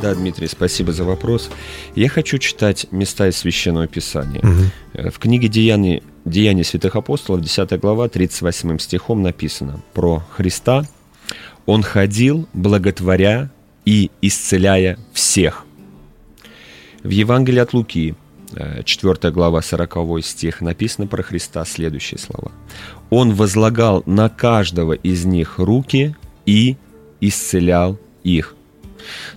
Да, 0.02 0.14
Дмитрий, 0.14 0.48
спасибо 0.48 0.92
за 0.92 1.04
вопрос. 1.04 1.50
Я 1.94 2.10
хочу 2.10 2.36
читать 2.36 2.86
места 2.90 3.28
из 3.28 3.38
Священного 3.38 3.86
Писания. 3.86 4.40
Угу. 4.40 5.10
В 5.10 5.18
книге 5.18 5.48
Деяний, 5.48 6.02
Деяний 6.24 6.64
святых 6.64 6.96
апостолов, 6.96 7.40
10 7.40 7.80
глава, 7.80 8.08
38 8.08 8.78
стихом 8.78 9.22
написано 9.22 9.80
про 9.94 10.22
Христа. 10.30 10.84
Он 11.66 11.82
ходил, 11.82 12.46
благотворя 12.52 13.50
и 13.84 14.10
исцеляя 14.20 14.98
всех. 15.12 15.64
В 17.02 17.08
Евангелии 17.08 17.60
от 17.60 17.72
Луки, 17.72 18.14
4 18.84 19.14
э, 19.22 19.30
глава, 19.30 19.62
40 19.62 20.22
стих, 20.22 20.60
написано 20.60 21.06
про 21.06 21.22
Христа 21.22 21.64
следующие 21.64 22.18
слова. 22.18 22.52
«Он 23.08 23.32
возлагал 23.32 24.02
на 24.04 24.28
каждого 24.28 24.92
из 24.92 25.24
них 25.24 25.58
руки 25.58 26.14
и 26.44 26.76
исцелял 27.20 27.98
их». 28.22 28.54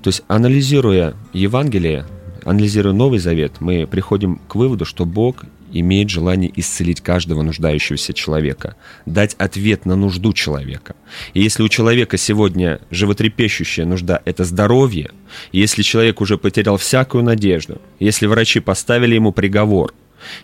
То 0.02 0.10
есть, 0.10 0.24
анализируя 0.28 1.16
Евангелие, 1.32 2.06
анализируя 2.44 2.94
Новый 2.94 3.20
Завет, 3.20 3.62
мы 3.62 3.88
приходим 3.88 4.42
к 4.48 4.56
выводу, 4.56 4.84
что 4.84 5.06
Бог 5.06 5.46
имеет 5.80 6.10
желание 6.10 6.52
исцелить 6.56 7.02
каждого 7.02 7.42
нуждающегося 7.42 8.14
человека, 8.14 8.76
дать 9.06 9.36
ответ 9.36 9.86
на 9.86 9.96
нужду 9.96 10.34
человека. 10.34 10.96
И 11.34 11.42
если 11.42 11.64
у 11.64 11.70
человека 11.70 12.18
сегодня 12.18 12.80
животрепещущая 12.92 13.86
нужда– 13.86 14.22
это 14.26 14.44
здоровье, 14.44 15.12
если 15.52 15.82
человек 15.82 16.22
уже 16.22 16.38
потерял 16.38 16.78
всякую 16.78 17.24
надежду, 17.24 17.82
если 18.00 18.28
врачи 18.28 18.60
поставили 18.60 19.16
ему 19.16 19.32
приговор, 19.32 19.94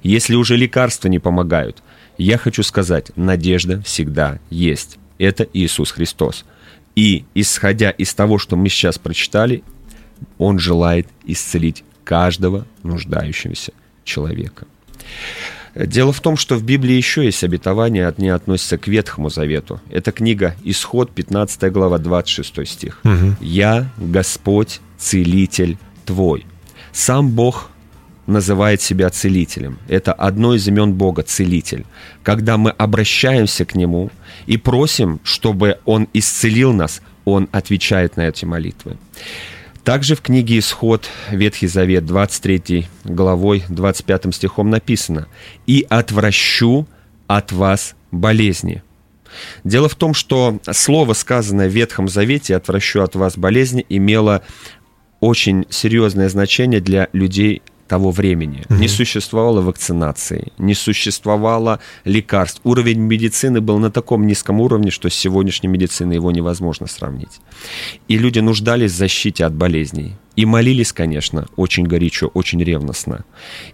если 0.03 0.35
уже 0.35 0.57
лекарства 0.57 1.07
не 1.07 1.19
помогают, 1.19 1.81
я 2.17 2.37
хочу 2.37 2.63
сказать, 2.63 3.11
надежда 3.15 3.81
всегда 3.81 4.39
есть. 4.49 4.97
Это 5.17 5.47
Иисус 5.53 5.91
Христос. 5.91 6.45
И 6.95 7.25
исходя 7.33 7.91
из 7.91 8.13
того, 8.13 8.37
что 8.37 8.57
мы 8.57 8.67
сейчас 8.67 8.97
прочитали, 8.97 9.63
Он 10.37 10.59
желает 10.59 11.07
исцелить 11.25 11.83
каждого 12.03 12.65
нуждающегося 12.83 13.71
человека. 14.03 14.65
Дело 15.75 16.11
в 16.11 16.19
том, 16.19 16.35
что 16.35 16.55
в 16.55 16.63
Библии 16.63 16.93
еще 16.93 17.23
есть 17.23 17.43
обетования, 17.43 18.13
они 18.17 18.29
относятся 18.29 18.77
к 18.77 18.87
Ветхому 18.87 19.29
Завету. 19.29 19.79
Это 19.89 20.11
книга 20.11 20.55
Исход, 20.63 21.11
15 21.11 21.71
глава, 21.71 21.99
26 21.99 22.67
стих. 22.67 22.99
Угу. 23.03 23.35
«Я, 23.39 23.89
Господь, 23.97 24.81
целитель 24.97 25.77
твой». 26.05 26.45
Сам 26.91 27.29
Бог 27.29 27.69
называет 28.29 28.81
себя 28.81 29.09
целителем. 29.09 29.79
Это 29.87 30.13
одно 30.13 30.55
из 30.55 30.67
имен 30.67 30.93
Бога– 30.93 31.23
целитель. 31.27 31.85
Когда 32.23 32.57
мы 32.57 32.71
обращаемся 32.71 33.65
к 33.65 33.75
Нему 33.75 34.11
и 34.47 34.57
просим, 34.57 35.19
чтобы 35.23 35.79
Он 35.85 36.07
исцелил 36.13 36.73
нас, 36.73 37.01
Он 37.25 37.47
отвечает 37.51 38.17
на 38.17 38.27
эти 38.27 38.45
молитвы. 38.45 38.97
Также 39.83 40.15
в 40.15 40.21
книге 40.21 40.59
«Исход», 40.59 41.09
Ветхий 41.31 41.67
Завет, 41.67 42.05
23 42.05 42.87
главой, 43.05 43.63
25 43.69 44.35
стихом 44.35 44.69
написано 44.69 45.27
«И 45.65 45.85
отвращу 45.89 46.87
от 47.27 47.51
вас 47.51 47.95
болезни». 48.11 48.83
Дело 49.63 49.89
в 49.89 49.95
том, 49.95 50.13
что 50.13 50.59
слово, 50.71 51.13
сказанное 51.13 51.69
в 51.69 51.73
Ветхом 51.73 52.07
Завете 52.07 52.55
«отвращу 52.55 53.01
от 53.01 53.15
вас 53.15 53.37
болезни» 53.37 53.85
имело 53.89 54.43
очень 55.19 55.65
серьезное 55.69 56.29
значение 56.29 56.81
для 56.81 57.09
людей 57.13 57.61
того 57.89 58.11
времени. 58.11 58.63
Угу. 58.69 58.79
Не 58.79 58.87
существовало 58.87 59.61
вакцинации, 59.61 60.53
не 60.57 60.75
существовало 60.75 61.79
лекарств. 62.05 62.61
Уровень 62.63 62.99
медицины 62.99 63.59
был 63.59 63.79
на 63.79 63.91
таком 63.91 64.25
низком 64.27 64.61
уровне, 64.61 64.91
что 64.91 65.09
с 65.09 65.13
сегодняшней 65.13 65.69
медициной 65.69 66.15
его 66.15 66.31
невозможно 66.31 66.87
сравнить. 66.87 67.41
И 68.07 68.17
люди 68.17 68.39
нуждались 68.39 68.91
в 68.91 68.95
защите 68.95 69.45
от 69.45 69.53
болезней. 69.53 70.15
И 70.39 70.45
молились, 70.45 70.93
конечно, 70.93 71.47
очень 71.57 71.85
горячо, 71.85 72.27
очень 72.27 72.63
ревностно. 72.63 73.25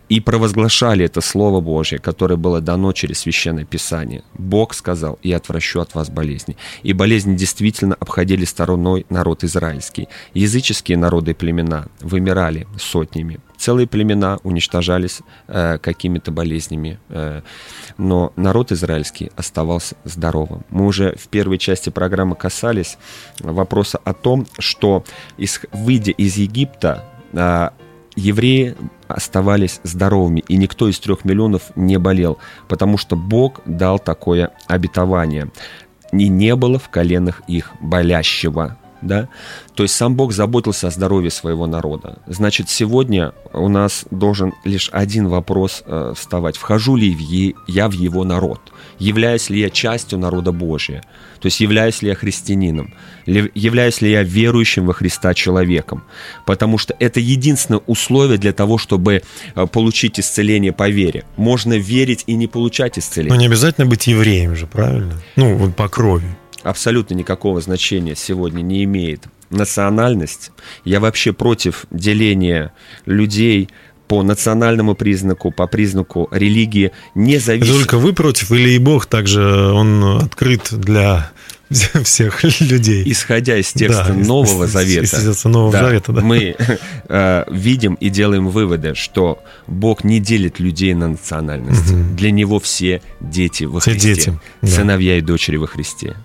И 0.09 0.19
провозглашали 0.19 1.05
это 1.05 1.21
Слово 1.21 1.61
Божье, 1.61 1.99
которое 1.99 2.37
было 2.37 2.59
дано 2.59 2.91
через 2.91 3.19
Священное 3.19 3.65
Писание. 3.65 4.23
Бог 4.33 4.73
сказал, 4.73 5.19
и 5.21 5.31
отвращу 5.31 5.79
от 5.81 5.93
вас 5.93 6.09
болезни. 6.09 6.57
И 6.81 6.93
болезни 6.93 7.35
действительно 7.35 7.95
обходили 7.99 8.45
стороной 8.45 9.05
народ 9.09 9.43
израильский. 9.43 10.07
Языческие 10.33 10.97
народы 10.97 11.31
и 11.31 11.33
племена 11.35 11.85
вымирали 12.01 12.65
сотнями. 12.79 13.39
Целые 13.57 13.87
племена 13.87 14.39
уничтожались 14.43 15.21
э, 15.47 15.77
какими-то 15.77 16.31
болезнями. 16.31 16.99
Э, 17.09 17.41
но 17.97 18.33
народ 18.35 18.71
израильский 18.71 19.31
оставался 19.35 19.95
здоровым. 20.03 20.65
Мы 20.69 20.85
уже 20.85 21.15
в 21.15 21.27
первой 21.27 21.57
части 21.57 21.89
программы 21.89 22.35
касались 22.35 22.97
вопроса 23.39 23.99
о 24.03 24.13
том, 24.13 24.47
что, 24.59 25.03
выйдя 25.71 26.11
из 26.11 26.37
Египта, 26.37 27.05
а, 27.33 27.73
евреи 28.15 28.75
оставались 29.07 29.79
здоровыми, 29.83 30.43
и 30.47 30.57
никто 30.57 30.87
из 30.87 30.99
трех 30.99 31.25
миллионов 31.25 31.71
не 31.75 31.97
болел, 31.97 32.37
потому 32.67 32.97
что 32.97 33.15
Бог 33.15 33.61
дал 33.65 33.99
такое 33.99 34.51
обетование. 34.67 35.51
И 36.11 36.29
не 36.29 36.55
было 36.55 36.79
в 36.79 36.89
коленах 36.89 37.41
их 37.47 37.71
болящего 37.81 38.77
да, 39.05 39.29
то 39.75 39.83
есть 39.83 39.95
сам 39.95 40.15
Бог 40.15 40.33
заботился 40.33 40.87
о 40.87 40.91
здоровье 40.91 41.29
своего 41.29 41.67
народа. 41.67 42.17
Значит, 42.27 42.69
сегодня 42.69 43.33
у 43.53 43.69
нас 43.69 44.05
должен 44.11 44.53
лишь 44.63 44.89
один 44.91 45.27
вопрос 45.27 45.83
э, 45.85 46.13
вставать. 46.15 46.57
Вхожу 46.57 46.95
ли 46.95 47.13
в 47.13 47.19
е, 47.19 47.53
я 47.67 47.87
в 47.87 47.93
его 47.93 48.23
народ? 48.23 48.59
Являюсь 48.99 49.49
ли 49.49 49.59
я 49.59 49.69
частью 49.69 50.19
народа 50.19 50.51
Божия? 50.51 51.03
То 51.39 51.47
есть 51.47 51.59
являюсь 51.59 52.01
ли 52.01 52.09
я 52.09 52.15
христианином? 52.15 52.93
Являюсь 53.25 54.01
ли 54.01 54.11
я 54.11 54.23
верующим 54.23 54.87
во 54.87 54.93
Христа 54.93 55.33
человеком? 55.33 56.03
Потому 56.45 56.77
что 56.77 56.95
это 56.99 57.19
единственное 57.19 57.81
условие 57.85 58.37
для 58.37 58.53
того, 58.53 58.77
чтобы 58.77 59.21
э, 59.55 59.67
получить 59.67 60.19
исцеление 60.19 60.71
по 60.71 60.89
вере. 60.89 61.23
Можно 61.37 61.77
верить 61.77 62.23
и 62.27 62.35
не 62.35 62.47
получать 62.47 62.97
исцеление. 62.97 63.33
Но 63.33 63.39
не 63.39 63.47
обязательно 63.47 63.85
быть 63.85 64.07
евреем 64.07 64.55
же, 64.55 64.65
правильно? 64.65 65.13
Ну, 65.35 65.71
по 65.71 65.87
крови 65.89 66.25
абсолютно 66.65 67.13
никакого 67.13 67.61
значения 67.61 68.15
сегодня 68.15 68.61
не 68.61 68.83
имеет 68.83 69.23
национальность. 69.49 70.51
Я 70.83 70.99
вообще 70.99 71.33
против 71.33 71.85
деления 71.91 72.73
людей 73.05 73.69
по 74.07 74.23
национальному 74.23 74.95
признаку, 74.95 75.51
по 75.51 75.67
признаку 75.67 76.27
религии, 76.31 76.91
независимо. 77.15 77.77
Только 77.79 77.97
вы 77.97 78.13
против 78.13 78.51
или 78.51 78.71
и 78.71 78.77
Бог 78.77 79.07
также, 79.07 79.41
он 79.41 80.17
открыт 80.17 80.69
для 80.71 81.31
всех 82.03 82.43
людей. 82.61 83.03
Исходя 83.05 83.57
из 83.57 83.71
текста 83.73 84.09
да, 84.09 84.13
Нового 84.13 84.65
из, 84.65 84.71
Завета, 84.71 85.17
из, 85.17 85.43
Нового 85.45 85.71
да, 85.71 85.85
Завета 85.85 86.11
да. 86.11 86.21
мы 86.21 86.55
э, 87.07 87.43
видим 87.49 87.95
и 87.95 88.09
делаем 88.09 88.49
выводы, 88.49 88.93
что 88.93 89.43
Бог 89.67 90.03
не 90.03 90.19
делит 90.19 90.59
людей 90.59 90.93
на 90.93 91.09
национальность. 91.09 91.91
Угу. 91.91 92.15
Для 92.15 92.31
Него 92.31 92.59
все 92.59 93.01
дети 93.19 93.63
во 93.63 93.79
все 93.79 93.91
Христе, 93.91 94.15
дети, 94.15 94.39
да. 94.61 94.67
сыновья 94.67 95.17
и 95.17 95.21
дочери 95.21 95.57
во 95.57 95.67
Христе. 95.67 96.15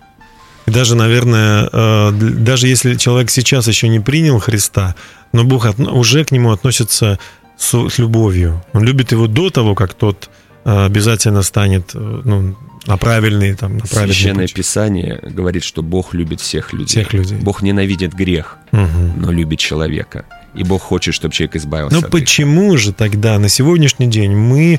И 0.70 0.72
даже, 0.72 0.94
наверное, 0.94 1.68
э, 1.72 2.12
даже 2.12 2.68
если 2.68 2.94
человек 2.94 3.30
сейчас 3.30 3.66
еще 3.66 3.88
не 3.88 3.98
принял 3.98 4.38
Христа, 4.38 4.94
но 5.33 5.42
Бог 5.42 5.66
уже 5.78 6.24
к 6.24 6.30
нему 6.30 6.52
относится 6.52 7.18
с, 7.56 7.98
любовью. 7.98 8.62
Он 8.72 8.85
любит 8.85 9.11
его 9.11 9.26
до 9.26 9.50
того, 9.50 9.74
как 9.74 9.94
тот 9.94 10.30
э, 10.64 10.87
обязательно 10.87 11.42
станет 11.42 11.90
э, 11.94 12.22
ну, 12.24 12.56
на 12.87 12.96
правильный, 12.96 13.54
там, 13.54 13.78
на 13.78 13.85
правильный 13.85 14.14
Священное 14.14 14.46
путь. 14.46 14.54
Писание 14.54 15.20
говорит, 15.22 15.64
что 15.64 15.83
Бог 15.83 16.14
любит 16.14 16.40
всех 16.40 16.72
людей. 16.72 17.02
Всех 17.02 17.14
людей. 17.14 17.38
Бог 17.38 17.62
ненавидит 17.62 18.14
грех, 18.14 18.56
угу. 18.70 19.12
но 19.16 19.33
любит 19.33 19.59
человека. 19.59 20.24
И 20.54 20.62
Бог 20.62 20.83
хочет, 20.83 21.14
чтобы 21.14 21.35
человек 21.35 21.56
избавился. 21.56 22.00
Но 22.00 22.09
почему 22.09 22.76
же 22.76 22.92
тогда 22.92 23.40
на 23.40 23.48
сегодняшний 23.48 24.06
день 24.06 24.37
мы 24.37 24.78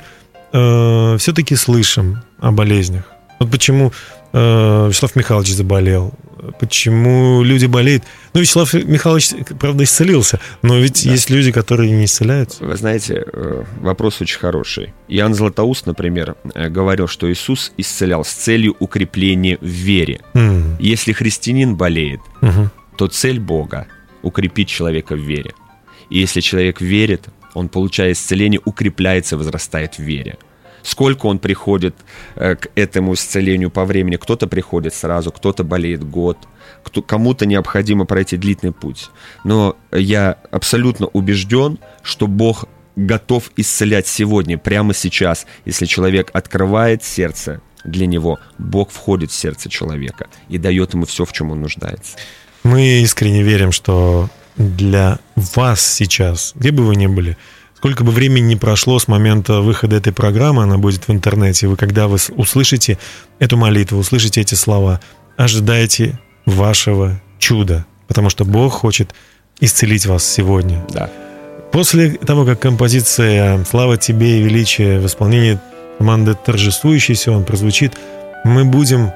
э, 0.54 1.18
все-таки 1.20 1.56
слышим 1.58 2.22
о 2.40 2.52
болезнях? 2.54 3.04
Вот 3.40 3.52
почему 3.52 3.92
э, 4.34 4.88
Вячеслав 4.88 5.16
Михайлович 5.16 5.54
заболел, 5.54 6.14
почему 6.60 7.44
люди 7.44 7.66
болеют. 7.66 8.04
Ну, 8.34 8.42
Вячеслав 8.42 8.74
Михайлович, 8.74 9.32
правда, 9.60 9.84
исцелился, 9.84 10.40
но 10.62 10.78
ведь 10.78 11.04
да. 11.06 11.12
есть 11.12 11.30
люди, 11.30 11.52
которые 11.52 11.92
не 11.92 12.06
исцеляются. 12.06 12.64
Вы 12.64 12.76
знаете, 12.76 13.24
э, 13.26 13.64
вопрос 13.82 14.22
очень 14.22 14.40
хороший. 14.40 14.94
Иоанн 15.08 15.34
Златоуст, 15.34 15.86
например, 15.86 16.36
э, 16.54 16.70
говорил, 16.70 17.08
что 17.08 17.32
Иисус 17.32 17.72
исцелял 17.78 18.24
с 18.24 18.32
целью 18.32 18.76
укрепления 18.80 19.58
в 19.62 19.66
вере. 19.66 20.22
Mm. 20.34 20.78
Если 20.80 21.14
христианин 21.14 21.76
болеет, 21.76 22.22
mm-hmm. 22.42 22.70
то 22.98 23.08
цель 23.08 23.40
Бога– 23.40 23.88
укрепить 24.22 24.70
человека 24.70 25.16
в 25.16 25.20
вере. 25.20 25.54
И 26.10 26.20
если 26.20 26.42
человек 26.42 26.82
верит, 26.82 27.26
он, 27.54 27.70
получая 27.70 28.12
исцеление, 28.12 28.62
укрепляется, 28.64 29.38
возрастает 29.38 29.96
в 29.96 30.04
вере 30.04 30.38
сколько 30.84 31.26
он 31.26 31.40
приходит 31.40 31.96
э, 32.36 32.56
к 32.56 32.70
этому 32.76 33.14
исцелению 33.14 33.70
по 33.70 33.86
времени. 33.86 34.16
Кто-то 34.16 34.48
приходит 34.48 34.94
сразу, 34.94 35.32
кто-то 35.32 35.64
болеет 35.64 36.04
год, 36.04 36.38
кто, 36.84 37.02
кому-то 37.02 37.46
необходимо 37.46 38.06
пройти 38.06 38.38
длительный 38.38 38.74
путь. 38.74 39.10
Но 39.44 39.76
я 39.92 40.38
абсолютно 40.52 41.08
убежден, 41.08 41.80
что 42.04 42.28
Бог 42.28 42.66
готов 42.96 43.52
исцелять 43.56 44.08
сегодня, 44.08 44.58
прямо 44.58 44.94
сейчас, 44.94 45.46
если 45.66 45.86
человек 45.86 46.30
открывает 46.34 47.04
сердце 47.04 47.62
для 47.84 48.06
него, 48.06 48.40
Бог 48.58 48.92
входит 48.92 49.32
в 49.32 49.36
сердце 49.36 49.70
человека 49.70 50.28
и 50.50 50.58
дает 50.58 50.94
ему 50.94 51.06
все, 51.06 51.26
в 51.26 51.34
чем 51.34 51.52
он 51.52 51.62
нуждается. 51.62 52.18
Мы 52.64 53.02
искренне 53.02 53.42
верим, 53.42 53.72
что 53.72 54.30
для 54.58 55.20
вас 55.36 55.82
сейчас, 55.82 56.54
где 56.56 56.72
бы 56.72 56.86
вы 56.86 56.96
ни 56.96 57.08
были, 57.08 57.38
Сколько 57.82 58.04
бы 58.04 58.12
времени 58.12 58.54
ни 58.54 58.56
прошло 58.56 59.00
с 59.00 59.08
момента 59.08 59.62
выхода 59.62 59.96
этой 59.96 60.14
программы, 60.14 60.62
она 60.62 60.78
будет 60.78 61.08
в 61.08 61.12
интернете, 61.12 61.66
вы 61.66 61.78
когда 61.78 62.08
вы 62.08 62.20
услышите 62.38 63.00
эту 63.40 63.58
молитву, 63.58 63.98
услышите 63.98 64.40
эти 64.40 64.54
слова, 64.54 65.02
ожидайте 65.36 66.20
вашего 66.46 67.20
чуда, 67.40 67.88
потому 68.08 68.30
что 68.30 68.46
Бог 68.46 68.74
хочет 68.74 69.16
исцелить 69.60 70.06
вас 70.06 70.24
сегодня. 70.24 70.86
Да. 70.94 71.10
После 71.72 72.12
того, 72.12 72.46
как 72.46 72.60
композиция 72.60 73.66
«Слава 73.66 73.98
тебе 73.98 74.38
и 74.38 74.44
величие» 74.44 75.00
в 75.00 75.08
исполнении 75.08 75.58
команды 75.98 76.36
«Торжествующийся» 76.36 77.32
он 77.32 77.46
прозвучит, 77.46 77.94
мы 78.44 78.64
будем 78.64 79.12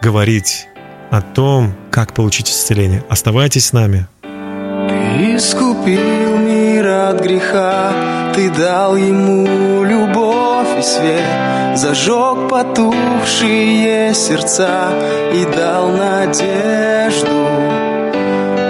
говорить 0.00 0.68
о 1.10 1.22
том, 1.22 1.74
как 1.90 2.14
получить 2.14 2.50
исцеление. 2.50 3.02
Оставайтесь 3.08 3.66
с 3.66 3.72
нами. 3.72 4.06
Ты 4.22 5.34
искупил 5.34 6.35
мир 6.76 6.88
от 6.88 7.20
греха, 7.20 7.92
Ты 8.34 8.50
дал 8.50 8.96
ему 8.96 9.82
любовь 9.84 10.78
и 10.78 10.82
свет, 10.82 11.74
Зажег 11.74 12.48
потухшие 12.50 14.14
сердца 14.14 14.90
и 15.32 15.44
дал 15.56 15.88
надежду. 15.88 17.48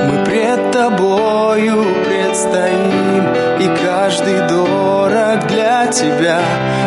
Мы 0.07 0.25
пред 0.25 0.71
Тобою 0.71 1.85
предстоим, 2.07 3.25
и 3.61 3.67
каждый 3.85 4.39
дорог 4.49 5.47
для 5.49 5.87
Тебя. 5.87 6.41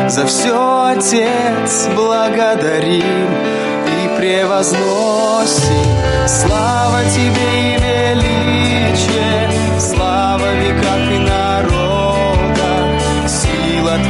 За 0.08 0.26
все, 0.26 0.86
Отец, 0.96 1.90
благодарим 1.96 3.30
и 3.88 4.18
превозносим. 4.18 5.90
Слава 6.28 7.00
Тебе 7.14 7.50
и 7.60 7.78
величие, 7.78 8.29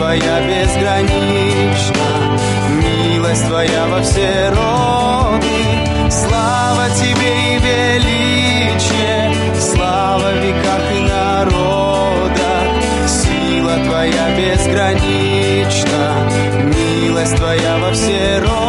Твоя 0.10 0.42
безгранична, 0.42 2.10
милость 2.82 3.46
Твоя 3.46 3.86
во 3.90 4.02
все 4.02 4.50
роды. 4.50 6.10
Слава 6.10 6.90
Тебе 6.96 7.32
и 7.54 7.60
величие, 7.60 9.36
слава 9.60 10.34
веках 10.34 10.92
и 10.96 11.02
народа, 11.02 12.52
сила 13.08 13.76
Твоя 13.86 14.36
безгранична, 14.36 16.28
милость 16.64 17.36
Твоя 17.36 17.78
во 17.78 17.94
все 17.94 18.40
роды. 18.40 18.69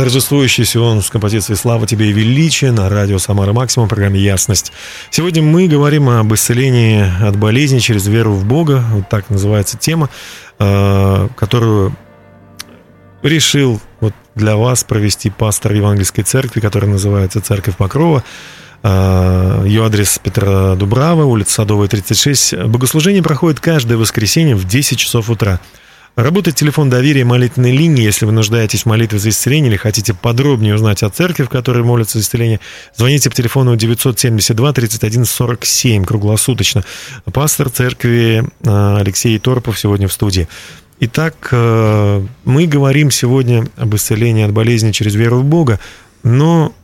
Торжествующийся 0.00 0.80
он 0.80 1.02
с 1.02 1.10
композицией 1.10 1.58
«Слава 1.58 1.86
тебе 1.86 2.08
и 2.08 2.12
величие» 2.14 2.72
на 2.72 2.88
радио 2.88 3.18
«Самара 3.18 3.52
Максимум» 3.52 3.86
в 3.86 3.90
программе 3.90 4.18
«Ясность». 4.18 4.72
Сегодня 5.10 5.42
мы 5.42 5.68
говорим 5.68 6.08
об 6.08 6.32
исцелении 6.32 7.04
от 7.22 7.36
болезни 7.36 7.80
через 7.80 8.06
веру 8.06 8.32
в 8.32 8.46
Бога. 8.46 8.82
Вот 8.92 9.10
так 9.10 9.28
называется 9.28 9.76
тема, 9.76 10.08
э, 10.58 11.28
которую 11.36 11.94
решил 13.22 13.78
вот 14.00 14.14
для 14.34 14.56
вас 14.56 14.84
провести 14.84 15.28
пастор 15.28 15.74
Евангельской 15.74 16.24
церкви, 16.24 16.60
которая 16.60 16.90
называется 16.90 17.42
«Церковь 17.42 17.76
Покрова». 17.76 18.24
Э, 18.82 19.64
Ее 19.66 19.84
адрес 19.84 20.18
Петра 20.18 20.76
Дубрава, 20.76 21.24
улица 21.24 21.56
Садовая, 21.56 21.88
36. 21.88 22.56
Богослужение 22.68 23.22
проходит 23.22 23.60
каждое 23.60 23.98
воскресенье 23.98 24.56
в 24.56 24.66
10 24.66 24.98
часов 24.98 25.28
утра. 25.28 25.60
Работает 26.22 26.54
телефон 26.54 26.90
доверия 26.90 27.24
молитвенной 27.24 27.72
линии, 27.72 28.04
если 28.04 28.26
вы 28.26 28.32
нуждаетесь 28.32 28.82
в 28.82 28.86
молитве 28.86 29.18
за 29.18 29.30
исцеление 29.30 29.70
или 29.70 29.78
хотите 29.78 30.12
подробнее 30.12 30.74
узнать 30.74 31.02
о 31.02 31.08
церкви, 31.08 31.44
в 31.44 31.48
которой 31.48 31.82
молятся 31.82 32.18
за 32.18 32.24
исцеление, 32.24 32.60
звоните 32.94 33.30
по 33.30 33.36
телефону 33.36 33.74
972 33.74 34.72
31 34.74 35.24
47 35.24 36.04
круглосуточно. 36.04 36.84
Пастор 37.32 37.70
церкви 37.70 38.44
э, 38.62 38.96
Алексей 38.98 39.38
Торпов 39.38 39.78
сегодня 39.78 40.08
в 40.08 40.12
студии. 40.12 40.46
Итак, 41.00 41.48
э, 41.52 42.22
мы 42.44 42.66
говорим 42.66 43.10
сегодня 43.10 43.66
об 43.78 43.94
исцелении 43.94 44.44
от 44.44 44.52
болезни 44.52 44.92
через 44.92 45.14
веру 45.14 45.38
в 45.38 45.44
Бога, 45.44 45.80
но 46.22 46.74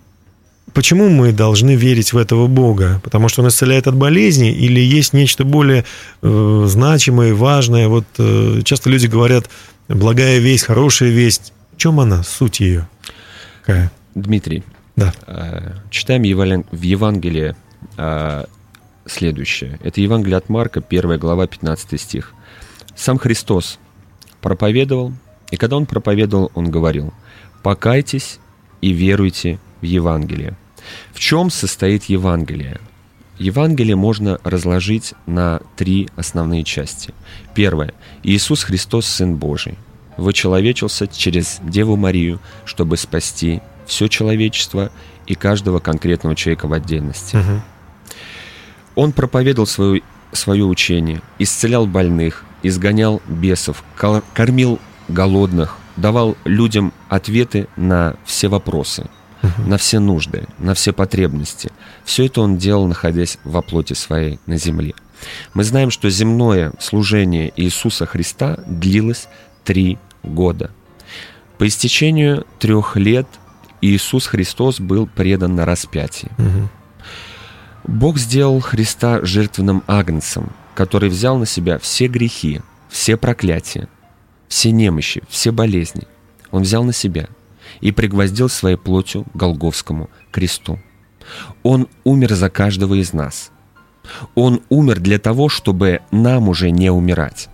почему 0.73 1.09
мы 1.09 1.33
должны 1.33 1.75
верить 1.75 2.13
в 2.13 2.19
этого 2.19 2.47
Бога? 2.47 3.01
Потому 3.03 3.29
что 3.29 3.43
Он 3.43 3.49
исцеляет 3.49 3.87
от 3.87 3.97
болезни 3.97 4.53
или 4.53 4.81
есть 4.81 5.13
нечто 5.13 5.45
более 5.45 5.85
э, 6.23 6.65
значимое, 6.67 7.35
важное? 7.35 7.89
Вот 7.89 8.05
э, 8.19 8.63
часто 8.65 8.91
люди 8.91 9.07
говорят, 9.07 9.49
благая 9.89 10.39
весть, 10.39 10.65
хорошая 10.65 11.11
весть. 11.11 11.53
В 11.75 11.79
чем 11.79 12.01
она, 12.01 12.23
суть 12.23 12.61
ее? 12.61 12.89
Какая? 13.61 13.91
Дмитрий, 14.15 14.65
да. 14.97 15.13
э, 15.27 15.73
читаем 15.91 16.23
в 16.23 16.83
Евангелии 16.83 17.55
э, 17.97 18.45
следующее. 19.07 19.79
Это 19.83 20.01
Евангелие 20.01 20.39
от 20.39 20.49
Марка, 20.49 20.83
1 20.87 21.19
глава, 21.19 21.47
15 21.47 22.01
стих. 22.01 22.33
«Сам 22.95 23.19
Христос 23.19 23.79
проповедовал, 24.41 25.13
и 25.51 25.57
когда 25.57 25.77
Он 25.77 25.87
проповедовал, 25.87 26.51
Он 26.55 26.71
говорил, 26.71 27.13
«Покайтесь 27.63 28.39
и 28.81 28.93
веруйте 28.93 29.59
в 29.81 29.85
Евангелие». 29.85 30.57
В 31.13 31.19
чем 31.19 31.51
состоит 31.51 32.05
Евангелие? 32.05 32.81
Евангелие 33.39 33.97
можно 33.97 34.39
разложить 34.45 35.15
на 35.27 35.61
три 35.77 36.09
основные 36.17 36.65
части. 36.65 37.13
Первое. 37.55 37.93
Иисус 38.23 38.65
Христос, 38.65 39.07
Сын 39.07 39.37
Божий, 39.37 39.77
вычеловечился 40.17 41.07
через 41.07 41.59
Деву 41.63 41.97
Марию, 41.97 42.41
чтобы 42.65 42.97
спасти 42.97 43.61
все 43.87 44.09
человечество 44.09 44.91
и 45.27 45.35
каждого 45.35 45.81
конкретного 45.81 46.35
человека 46.35 46.67
в 46.67 46.73
отдельности. 46.73 47.37
Угу. 47.37 47.63
Он 48.95 49.13
проповедовал 49.13 49.67
свое, 49.67 50.03
свое 50.33 50.65
учение, 50.65 51.21
исцелял 51.39 51.87
больных, 51.87 52.45
изгонял 52.63 53.21
бесов, 53.29 53.85
кормил 54.33 54.79
голодных, 55.09 55.77
давал 55.97 56.37
людям 56.45 56.95
ответы 57.11 57.69
на 57.77 58.17
все 58.25 58.49
вопросы– 58.49 59.11
угу. 59.47 59.69
на 59.69 59.79
все 59.79 59.99
нужды, 59.99 60.45
на 60.59 60.75
все 60.75 60.93
потребности. 60.93 61.71
Все 62.05 62.27
это 62.27 62.41
он 62.41 62.57
делал, 62.57 62.87
находясь 62.87 63.39
во 63.45 63.63
плоти 63.63 63.93
своей 63.95 64.39
на 64.47 64.57
земле. 64.57 64.95
Мы 65.55 65.65
знаем, 65.65 65.91
что 65.91 66.11
земное 66.11 66.73
служение 66.79 67.53
Иисуса 67.57 68.07
Христа 68.07 68.59
длилось 68.67 69.29
три 69.65 69.99
года. 70.23 70.71
По 71.59 71.67
истечению 71.67 72.47
трех 72.59 72.97
лет 72.97 73.27
Иисус 73.81 74.27
Христос 74.27 74.81
был 74.81 75.07
предан 75.07 75.55
на 75.55 75.65
распятие. 75.65 76.31
Угу. 76.39 76.69
Бог 77.85 78.19
сделал 78.19 78.61
Христа 78.61 79.25
жертвенным 79.25 79.83
агнцем, 79.87 80.51
который 80.75 81.09
взял 81.09 81.39
на 81.39 81.47
себя 81.47 81.79
все 81.79 82.09
грехи, 82.09 82.61
все 82.89 83.17
проклятия, 83.17 83.89
все 84.49 84.71
немощи, 84.71 85.23
все 85.29 85.53
болезни. 85.53 86.07
Он 86.51 86.63
взял 86.63 86.85
на 86.85 86.93
себя– 86.93 87.29
и 87.81 87.93
пригвоздил 87.93 88.49
своей 88.49 88.77
плотью 88.77 89.25
к 89.25 89.37
Голговскому 89.37 90.11
кресту. 90.31 90.81
Он 91.63 91.89
умер 92.05 92.35
за 92.35 92.51
каждого 92.51 92.95
из 92.95 93.13
нас. 93.13 93.51
Он 94.35 94.63
умер 94.69 95.01
для 95.01 95.19
того, 95.19 95.49
чтобы 95.49 96.01
нам 96.11 96.49
уже 96.49 96.71
не 96.71 96.91
умирать. 96.91 97.49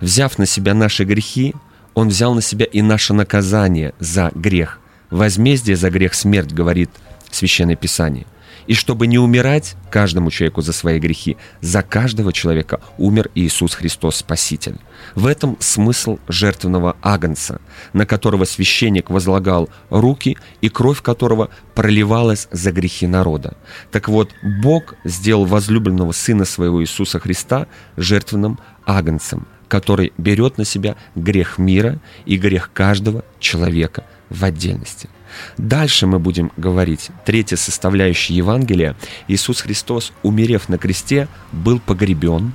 Взяв 0.00 0.38
на 0.38 0.46
себя 0.46 0.74
наши 0.74 1.04
грехи, 1.04 1.54
Он 1.94 2.08
взял 2.08 2.34
на 2.34 2.40
себя 2.40 2.64
и 2.64 2.82
наше 2.82 3.12
наказание 3.12 3.94
за 3.98 4.30
грех. 4.34 4.80
Возмездие 5.10 5.76
за 5.76 5.90
грех 5.90 6.14
смерть, 6.14 6.52
говорит 6.52 6.90
Священное 7.30 7.76
Писание– 7.76 8.26
и 8.66 8.74
чтобы 8.74 9.06
не 9.06 9.18
умирать 9.18 9.76
каждому 9.90 10.30
человеку 10.30 10.62
за 10.62 10.72
свои 10.72 10.98
грехи, 10.98 11.36
за 11.60 11.82
каждого 11.82 12.32
человека 12.32 12.80
умер 12.98 13.30
Иисус 13.34 13.74
Христос 13.74 14.16
Спаситель. 14.16 14.76
В 15.14 15.26
этом 15.26 15.56
смысл 15.60 16.18
жертвенного 16.28 16.96
агнца, 17.02 17.60
на 17.92 18.06
которого 18.06 18.44
священник 18.44 19.10
возлагал 19.10 19.68
руки 19.88 20.36
и 20.60 20.68
кровь 20.68 21.02
которого 21.02 21.50
проливалась 21.74 22.48
за 22.50 22.72
грехи 22.72 23.06
народа. 23.06 23.56
Так 23.90 24.08
вот, 24.08 24.30
Бог 24.62 24.94
сделал 25.04 25.44
возлюбленного 25.44 26.12
Сына 26.12 26.44
Своего 26.44 26.82
Иисуса 26.82 27.18
Христа 27.18 27.66
жертвенным 27.96 28.58
агнцем, 28.84 29.46
который 29.68 30.12
берет 30.18 30.58
на 30.58 30.64
себя 30.64 30.96
грех 31.14 31.58
мира 31.58 31.98
и 32.26 32.36
грех 32.36 32.70
каждого 32.72 33.24
человека 33.38 34.04
в 34.28 34.44
отдельности– 34.44 35.08
Дальше 35.58 36.06
мы 36.06 36.18
будем 36.18 36.52
говорить. 36.56 37.10
Третья 37.24 37.56
составляющая 37.56 38.34
Евангелия. 38.34 38.96
Иисус 39.28 39.60
Христос, 39.60 40.12
умерев 40.22 40.68
на 40.68 40.78
кресте, 40.78 41.28
был 41.52 41.80
погребен 41.80 42.52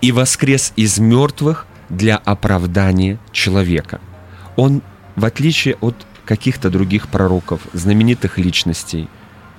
и 0.00 0.12
воскрес 0.12 0.72
из 0.76 0.98
мертвых 0.98 1.66
для 1.88 2.16
оправдания 2.16 3.18
человека. 3.32 4.00
Он, 4.56 4.82
в 5.16 5.24
отличие 5.24 5.76
от 5.80 5.94
каких-то 6.24 6.70
других 6.70 7.08
пророков, 7.08 7.60
знаменитых 7.72 8.38
личностей, 8.38 9.08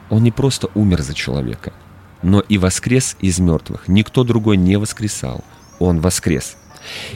он 0.10 0.24
не 0.24 0.32
просто 0.32 0.70
умер 0.74 1.02
за 1.02 1.14
человека, 1.14 1.74
но 2.22 2.42
и 2.42 2.58
воскрес 2.58 3.18
из 3.20 3.40
мертвых. 3.40 3.88
Никто 3.88 4.24
другой 4.24 4.58
не 4.58 4.78
воскресал, 4.78 5.44
он 5.80 6.00
воскрес. 6.00 6.58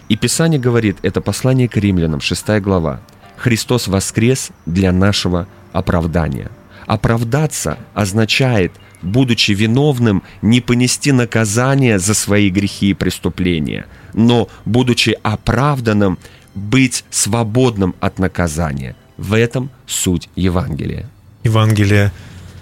И 0.10 0.16
Писание 0.16 0.60
говорит, 0.60 0.98
это 1.02 1.22
послание 1.22 1.68
к 1.68 1.78
римлянам, 1.78 2.22
6 2.22 2.62
глава, 2.62 3.02
Христос 3.38 3.88
воскрес 3.88 4.50
для 4.66 4.92
нашего 4.92 5.48
оправдания. 5.74 6.50
Оправдаться 6.88 7.78
означает, 7.94 8.72
будучи 9.02 9.52
виновным, 9.52 10.24
не 10.42 10.62
понести 10.62 11.12
наказание 11.12 12.00
за 12.00 12.14
свои 12.14 12.50
грехи 12.50 12.92
и 12.92 12.94
преступления, 12.94 13.86
но, 14.14 14.48
будучи 14.66 15.18
оправданным, 15.24 16.18
быть 16.54 17.04
свободным 17.10 17.96
от 18.00 18.20
наказания. 18.20 18.96
В 19.18 19.34
этом 19.34 19.70
суть 19.86 20.30
Евангелия. 20.36 21.10
Евангелие 21.44 22.12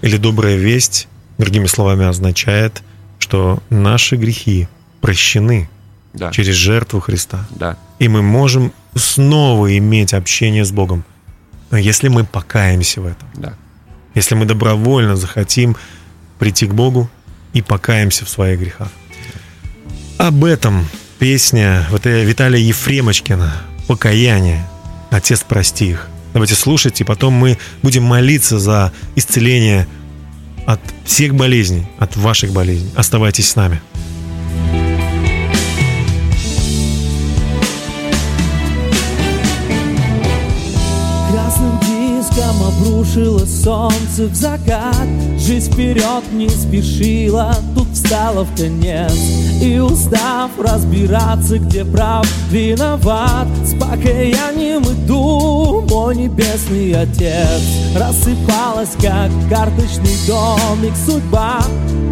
или 0.02 0.16
добрая 0.16 0.56
весть, 0.56 1.08
другими 1.38 1.66
словами, 1.66 2.06
означает, 2.06 2.82
что 3.18 3.62
наши 3.70 4.16
грехи 4.16 4.68
прощены 5.00 5.68
да. 6.12 6.30
через 6.30 6.54
жертву 6.54 7.00
Христа. 7.00 7.46
Да. 7.50 7.76
И 7.98 8.08
мы 8.08 8.22
можем 8.22 8.72
снова 8.94 9.76
иметь 9.78 10.14
общение 10.14 10.64
с 10.64 10.72
Богом. 10.72 11.04
Но 11.70 11.78
если 11.78 12.08
мы 12.08 12.24
покаемся 12.24 13.00
в 13.00 13.06
этом. 13.06 13.28
Да. 13.34 13.54
Если 14.14 14.34
мы 14.34 14.44
добровольно 14.44 15.16
захотим 15.16 15.76
прийти 16.38 16.66
к 16.66 16.74
Богу 16.74 17.10
и 17.52 17.62
покаемся 17.62 18.24
в 18.24 18.28
своих 18.28 18.60
грехах. 18.60 18.88
Об 20.18 20.44
этом 20.44 20.86
песня 21.18 21.86
вот 21.90 22.04
Виталия 22.04 22.60
Ефремочкина 22.60 23.52
«Покаяние». 23.88 24.64
Отец, 25.10 25.44
прости 25.46 25.90
их. 25.90 26.08
Давайте 26.32 26.54
слушать, 26.54 27.00
и 27.00 27.04
потом 27.04 27.34
мы 27.34 27.58
будем 27.82 28.02
молиться 28.02 28.58
за 28.58 28.92
исцеление 29.14 29.86
от 30.66 30.80
всех 31.04 31.34
болезней, 31.34 31.86
от 31.98 32.16
ваших 32.16 32.52
болезней. 32.52 32.90
Оставайтесь 32.96 33.48
с 33.48 33.56
нами. 33.56 33.80
Солнце 43.46 44.26
в 44.26 44.34
закат 44.34 45.06
Жизнь 45.38 45.72
вперед 45.72 46.24
не 46.32 46.48
спешила, 46.48 47.54
тут 47.74 47.88
встала 47.92 48.44
в 48.44 48.56
конец. 48.56 49.12
И 49.60 49.78
устав 49.78 50.50
разбираться, 50.58 51.58
где 51.58 51.84
прав, 51.84 52.26
виноват. 52.50 53.46
С 53.64 53.74
покаянием 53.78 54.82
иду, 54.84 55.84
мой 55.88 56.16
небесный 56.16 56.94
отец. 56.94 57.60
Рассыпалась, 57.94 58.96
как 59.00 59.30
карточный 59.50 60.16
домик 60.26 60.94
судьба 61.06 61.60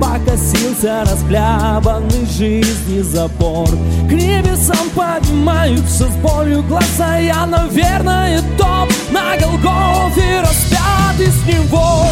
Покосился 0.00 1.04
расхлябанный 1.04 2.26
жизни 2.26 3.00
запор 3.00 3.68
К 4.08 4.12
небесам 4.12 4.90
поднимаются 4.94 6.08
с 6.08 6.16
болью 6.16 6.62
глаза 6.64 7.18
Я, 7.18 7.46
наверное, 7.46 8.40
топ 8.58 8.91
На 9.12 9.36
Голгофе 9.36 10.40
распятый 10.40 11.26
с 11.26 11.44
него. 11.46 12.06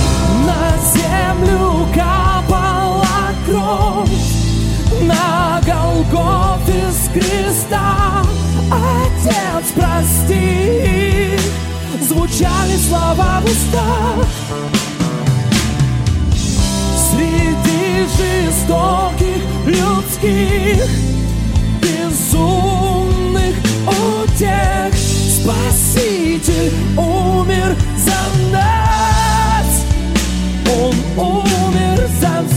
На 0.45 0.77
землю 0.93 1.87
капала 1.95 3.07
кровь. 3.47 4.11
На 5.01 5.63
Голгофе 5.65 6.93
с 6.93 7.09
креста. 7.09 8.23
Отец, 8.71 9.73
прости. 9.75 11.39
Звучали 12.03 12.77
слова 12.77 13.41
в 13.41 13.45
устах. 13.47 14.27
Среди 17.11 18.07
жестоких 18.19 19.43
людских 19.65 20.87
Безумных 21.81 23.00
утех. 23.87 24.95
Спаситель 24.95 26.73
умер 26.97 27.77
за 27.97 28.21
нас. 28.53 29.85
Он 30.67 30.95
умер 31.17 32.09
за 32.21 32.45
всех 32.47 32.50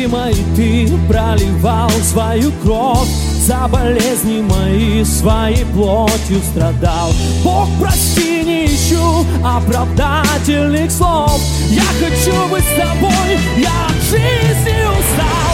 грехи 0.00 0.06
мои 0.06 0.34
ты 0.56 0.88
проливал 1.08 1.90
свою 2.02 2.52
кровь 2.62 3.08
За 3.40 3.68
болезни 3.68 4.42
мои 4.42 5.02
своей 5.04 5.64
плотью 5.64 6.40
страдал. 6.52 7.10
Бог, 7.42 7.68
прости, 7.80 8.42
не 8.44 8.66
ищу 8.66 9.24
оправдательных 9.44 10.90
слов. 10.90 11.40
Я 11.70 11.82
хочу 11.98 12.48
быть 12.48 12.64
с 12.64 12.76
тобой, 12.76 13.38
я 13.56 13.86
от 13.86 14.02
жизни 14.02 14.84
устал 14.84 15.49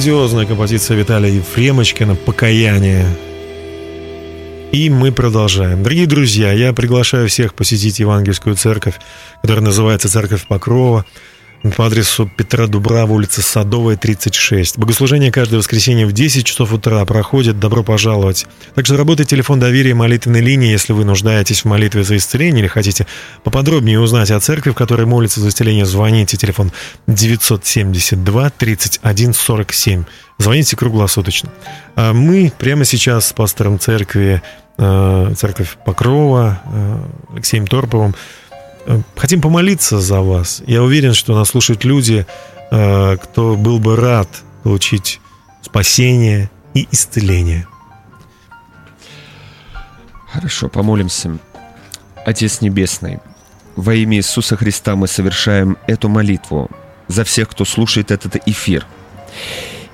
Грандиозная 0.00 0.46
композиция 0.46 0.96
Виталия 0.96 1.30
Ефремочкина 1.30 2.14
«Покаяние». 2.14 3.04
И 4.72 4.88
мы 4.88 5.12
продолжаем. 5.12 5.82
Дорогие 5.82 6.06
друзья, 6.06 6.52
я 6.52 6.72
приглашаю 6.72 7.28
всех 7.28 7.52
посетить 7.52 7.98
Евангельскую 7.98 8.56
церковь, 8.56 8.94
которая 9.42 9.62
называется 9.62 10.08
Церковь 10.08 10.46
Покрова, 10.46 11.04
по 11.76 11.86
адресу 11.86 12.30
Петра 12.36 12.66
Дубрава, 12.66 13.12
улица 13.12 13.42
Садовая, 13.42 13.96
36. 13.96 14.78
Богослужение 14.78 15.30
каждое 15.30 15.58
воскресенье 15.58 16.06
в 16.06 16.12
10 16.12 16.44
часов 16.44 16.72
утра 16.72 17.04
проходит. 17.04 17.60
Добро 17.60 17.82
пожаловать. 17.82 18.46
Также 18.74 18.96
работает 18.96 19.28
телефон 19.28 19.60
доверия 19.60 19.94
молитвенной 19.94 20.40
линии, 20.40 20.70
если 20.70 20.94
вы 20.94 21.04
нуждаетесь 21.04 21.62
в 21.62 21.64
молитве 21.66 22.02
за 22.02 22.16
исцеление 22.16 22.60
или 22.60 22.66
хотите 22.66 23.06
поподробнее 23.44 24.00
узнать 24.00 24.30
о 24.30 24.40
церкви, 24.40 24.70
в 24.70 24.74
которой 24.74 25.04
молится 25.06 25.40
за 25.40 25.48
исцеление, 25.50 25.84
звоните. 25.84 26.38
Телефон 26.38 26.72
972 27.06 28.50
31 28.50 29.34
47. 29.34 30.04
Звоните 30.38 30.76
круглосуточно. 30.76 31.50
А 31.94 32.14
мы 32.14 32.50
прямо 32.56 32.86
сейчас 32.86 33.28
с 33.28 33.32
пастором 33.34 33.78
церкви, 33.78 34.40
э, 34.78 35.34
церковь 35.36 35.76
Покрова, 35.84 36.62
э, 36.64 37.02
Алексеем 37.34 37.66
Торповым, 37.66 38.14
хотим 39.16 39.40
помолиться 39.40 40.00
за 40.00 40.20
вас. 40.20 40.62
Я 40.66 40.82
уверен, 40.82 41.14
что 41.14 41.34
нас 41.34 41.48
слушают 41.48 41.84
люди, 41.84 42.26
э, 42.70 43.16
кто 43.16 43.56
был 43.56 43.78
бы 43.78 43.96
рад 43.96 44.28
получить 44.62 45.20
спасение 45.62 46.50
и 46.74 46.86
исцеление. 46.90 47.66
Хорошо, 50.32 50.68
помолимся. 50.68 51.38
Отец 52.24 52.60
Небесный, 52.60 53.18
во 53.76 53.94
имя 53.94 54.18
Иисуса 54.18 54.56
Христа 54.56 54.94
мы 54.94 55.08
совершаем 55.08 55.76
эту 55.86 56.08
молитву 56.08 56.70
за 57.08 57.24
всех, 57.24 57.48
кто 57.48 57.64
слушает 57.64 58.10
этот 58.10 58.36
эфир. 58.46 58.86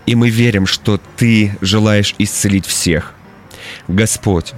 И 0.07 0.15
мы 0.15 0.29
верим, 0.29 0.67
что 0.67 1.01
Ты 1.17 1.57
желаешь 1.61 2.15
исцелить 2.19 2.67
всех. 2.67 3.15
Господь, 3.89 4.53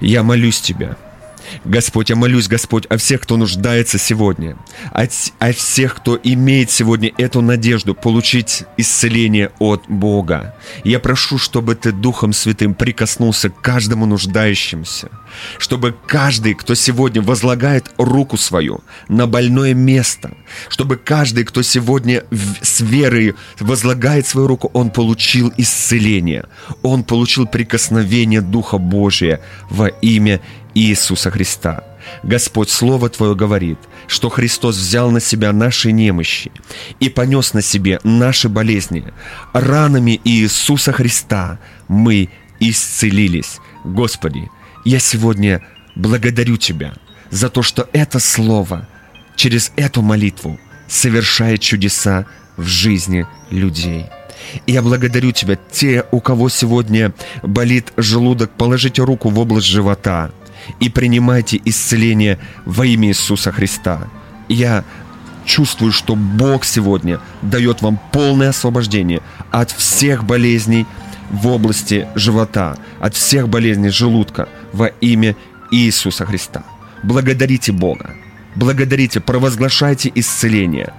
я 0.00 0.22
молюсь 0.22 0.60
Тебя. 0.60 0.96
Господь, 1.64 2.10
я 2.10 2.16
молюсь, 2.16 2.48
Господь, 2.48 2.86
о 2.86 2.96
всех, 2.96 3.20
кто 3.22 3.36
нуждается 3.36 3.98
сегодня, 3.98 4.56
о, 4.92 5.06
о 5.38 5.52
всех, 5.52 5.96
кто 5.96 6.18
имеет 6.22 6.70
сегодня 6.70 7.12
эту 7.18 7.40
надежду 7.40 7.94
получить 7.94 8.64
исцеление 8.76 9.50
от 9.58 9.84
Бога. 9.88 10.54
Я 10.84 10.98
прошу, 10.98 11.38
чтобы 11.38 11.74
Ты 11.74 11.92
Духом 11.92 12.32
Святым 12.32 12.74
прикоснулся 12.74 13.50
к 13.50 13.60
каждому 13.60 14.06
нуждающемуся, 14.06 15.08
чтобы 15.58 15.94
каждый, 16.06 16.54
кто 16.54 16.74
сегодня 16.74 17.22
возлагает 17.22 17.90
руку 17.98 18.36
свою 18.36 18.80
на 19.08 19.26
больное 19.26 19.74
место, 19.74 20.36
чтобы 20.68 20.96
каждый, 20.96 21.44
кто 21.44 21.62
сегодня 21.62 22.24
с 22.60 22.80
верой 22.80 23.34
возлагает 23.60 24.26
свою 24.26 24.46
руку, 24.46 24.70
он 24.74 24.90
получил 24.90 25.52
исцеление, 25.56 26.44
он 26.82 27.04
получил 27.04 27.46
прикосновение 27.46 28.40
Духа 28.40 28.78
Божия 28.78 29.40
во 29.70 29.88
имя 29.88 30.40
Иисуса 30.40 30.61
Христа. 30.74 31.84
Господь, 32.22 32.70
Слово 32.70 33.08
Твое 33.08 33.34
говорит, 33.34 33.78
что 34.06 34.28
Христос 34.28 34.76
взял 34.76 35.10
на 35.10 35.20
себя 35.20 35.52
наши 35.52 35.92
немощи 35.92 36.50
и 37.00 37.08
понес 37.08 37.54
на 37.54 37.62
себе 37.62 38.00
наши 38.04 38.48
болезни. 38.48 39.04
Ранами 39.52 40.20
Иисуса 40.24 40.92
Христа 40.92 41.58
мы 41.88 42.28
исцелились. 42.60 43.58
Господи, 43.84 44.50
я 44.84 44.98
сегодня 44.98 45.62
благодарю 45.94 46.56
Тебя 46.56 46.94
за 47.30 47.48
то, 47.48 47.62
что 47.62 47.88
это 47.92 48.18
Слово 48.18 48.88
через 49.36 49.72
эту 49.76 50.02
молитву 50.02 50.58
совершает 50.88 51.60
чудеса 51.60 52.26
в 52.56 52.66
жизни 52.66 53.26
людей. 53.50 54.06
Я 54.66 54.82
благодарю 54.82 55.32
Тебя, 55.32 55.56
те, 55.70 56.04
у 56.10 56.20
кого 56.20 56.48
сегодня 56.48 57.12
болит 57.42 57.92
желудок, 57.96 58.50
положите 58.56 59.02
руку 59.02 59.30
в 59.30 59.38
область 59.38 59.66
живота 59.66 60.30
и 60.80 60.88
принимайте 60.88 61.60
исцеление 61.64 62.38
во 62.64 62.86
имя 62.86 63.08
Иисуса 63.08 63.52
Христа. 63.52 64.08
Я 64.48 64.84
чувствую, 65.44 65.92
что 65.92 66.14
Бог 66.14 66.64
сегодня 66.64 67.20
дает 67.42 67.82
вам 67.82 67.98
полное 68.12 68.50
освобождение 68.50 69.20
от 69.50 69.70
всех 69.70 70.24
болезней 70.24 70.86
в 71.30 71.46
области 71.46 72.08
живота, 72.14 72.76
от 73.00 73.14
всех 73.14 73.48
болезней 73.48 73.90
желудка 73.90 74.48
во 74.72 74.86
имя 74.86 75.36
Иисуса 75.70 76.26
Христа. 76.26 76.62
Благодарите 77.02 77.72
Бога, 77.72 78.14
благодарите, 78.54 79.20
провозглашайте 79.20 80.12
исцеление 80.14 80.92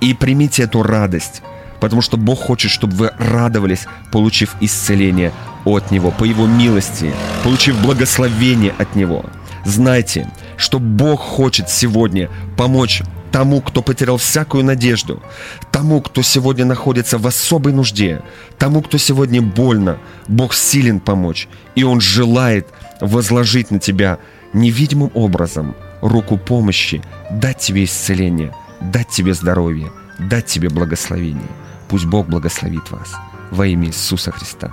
и 0.00 0.12
примите 0.12 0.64
эту 0.64 0.82
радость, 0.82 1.42
потому 1.80 2.02
что 2.02 2.16
Бог 2.16 2.40
хочет, 2.40 2.70
чтобы 2.70 2.94
вы 2.96 3.10
радовались, 3.18 3.86
получив 4.12 4.54
исцеление 4.60 5.32
от 5.66 5.90
Него, 5.90 6.10
по 6.10 6.24
Его 6.24 6.46
милости, 6.46 7.12
получив 7.44 7.80
благословение 7.82 8.74
от 8.78 8.94
Него. 8.94 9.24
Знайте, 9.64 10.30
что 10.56 10.78
Бог 10.78 11.20
хочет 11.20 11.68
сегодня 11.68 12.30
помочь 12.56 13.02
тому, 13.32 13.60
кто 13.60 13.82
потерял 13.82 14.16
всякую 14.16 14.64
надежду, 14.64 15.22
тому, 15.70 16.00
кто 16.00 16.22
сегодня 16.22 16.64
находится 16.64 17.18
в 17.18 17.26
особой 17.26 17.72
нужде, 17.72 18.22
тому, 18.58 18.80
кто 18.80 18.96
сегодня 18.96 19.42
больно, 19.42 19.98
Бог 20.28 20.54
силен 20.54 21.00
помочь, 21.00 21.48
и 21.74 21.84
Он 21.84 22.00
желает 22.00 22.68
возложить 23.00 23.70
на 23.70 23.78
тебя 23.78 24.18
невидимым 24.52 25.10
образом 25.14 25.74
руку 26.00 26.38
помощи, 26.38 27.02
дать 27.30 27.58
тебе 27.58 27.84
исцеление, 27.84 28.54
дать 28.80 29.08
тебе 29.08 29.34
здоровье, 29.34 29.90
дать 30.18 30.46
тебе 30.46 30.68
благословение. 30.68 31.50
Пусть 31.88 32.06
Бог 32.06 32.28
благословит 32.28 32.90
вас 32.90 33.14
во 33.50 33.66
имя 33.66 33.88
Иисуса 33.88 34.30
Христа. 34.30 34.72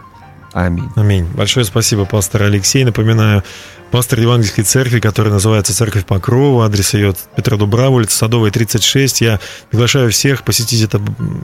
Аминь. 0.54 0.90
Аминь. 0.96 1.26
Большое 1.26 1.66
спасибо, 1.66 2.06
пастор 2.06 2.44
Алексей. 2.44 2.84
Напоминаю, 2.84 3.44
пастор 3.90 4.20
Евангельской 4.20 4.64
церкви, 4.64 5.00
которая 5.00 5.34
называется 5.34 5.74
Церковь 5.74 6.06
Покрова, 6.06 6.66
адрес 6.66 6.94
ее 6.94 7.16
Петра 7.36 7.58
Дубрава, 7.58 7.96
улица 7.96 8.18
Садовая, 8.18 8.52
36. 8.52 9.22
Я 9.22 9.40
приглашаю 9.72 10.12
всех 10.12 10.44
посетить 10.44 10.84
это 10.84 11.02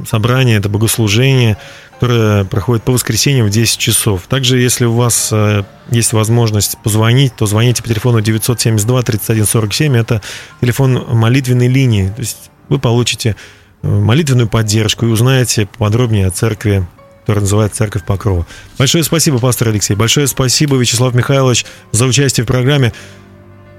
собрание, 0.07 0.57
это 0.57 0.69
богослужение, 0.69 1.57
которое 1.93 2.45
проходит 2.45 2.83
по 2.83 2.91
воскресеньям 2.91 3.47
в 3.47 3.49
10 3.49 3.79
часов. 3.79 4.27
Также, 4.27 4.59
если 4.59 4.85
у 4.85 4.93
вас 4.93 5.29
э, 5.31 5.63
есть 5.89 6.13
возможность 6.13 6.77
позвонить, 6.83 7.35
то 7.35 7.47
звоните 7.47 7.81
по 7.81 7.89
телефону 7.89 8.21
972 8.21 9.01
31 9.01 9.45
47. 9.45 9.97
Это 9.97 10.21
телефон 10.61 11.03
молитвенной 11.17 11.67
линии. 11.67 12.09
То 12.09 12.21
есть 12.21 12.51
вы 12.67 12.77
получите 12.77 13.35
э, 13.81 13.87
молитвенную 13.87 14.47
поддержку 14.47 15.07
и 15.07 15.09
узнаете 15.09 15.67
подробнее 15.79 16.27
о 16.27 16.31
церкви 16.31 16.87
которая 17.29 17.43
называется 17.43 17.77
«Церковь 17.77 18.03
Покрова». 18.05 18.47
Большое 18.79 19.03
спасибо, 19.03 19.37
пастор 19.37 19.67
Алексей. 19.67 19.93
Большое 19.93 20.25
спасибо, 20.25 20.77
Вячеслав 20.77 21.13
Михайлович, 21.13 21.63
за 21.91 22.07
участие 22.07 22.43
в 22.43 22.47
программе. 22.47 22.91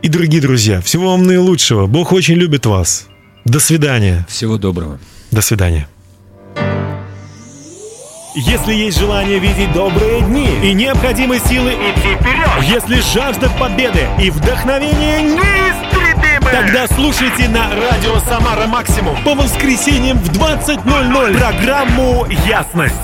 И, 0.03 0.09
дорогие 0.09 0.41
друзья, 0.41 0.81
всего 0.81 1.11
вам 1.11 1.25
наилучшего. 1.25 1.89
Бог 1.89 2.13
очень 2.13 2.35
любит 2.35 2.65
вас. 2.65 3.09
До 3.45 3.59
свидания. 3.59 4.25
Всего 4.29 4.57
доброго. 4.57 5.01
До 5.33 5.41
свидания. 5.41 5.89
Если 8.37 8.73
есть 8.73 9.01
желание 9.01 9.41
видеть 9.41 9.73
добрые 9.73 10.21
дни 10.21 10.47
и 10.63 10.73
необходимы 10.73 11.41
силы 11.41 11.73
идти 11.73 12.15
вперед, 12.15 12.49
если 12.63 13.01
жажда 13.13 13.51
победы 13.59 14.07
и 14.23 14.31
вдохновение 14.31 15.23
неистребимы, 15.23 16.51
тогда 16.53 16.87
слушайте 16.87 17.49
на 17.49 17.69
радио 17.75 18.21
«Самара 18.29 18.69
Максимум» 18.69 19.21
по 19.25 19.35
воскресеньям 19.35 20.19
в 20.19 20.31
20.00 20.31 21.37
программу 21.37 22.29
«Ясность». 22.47 22.95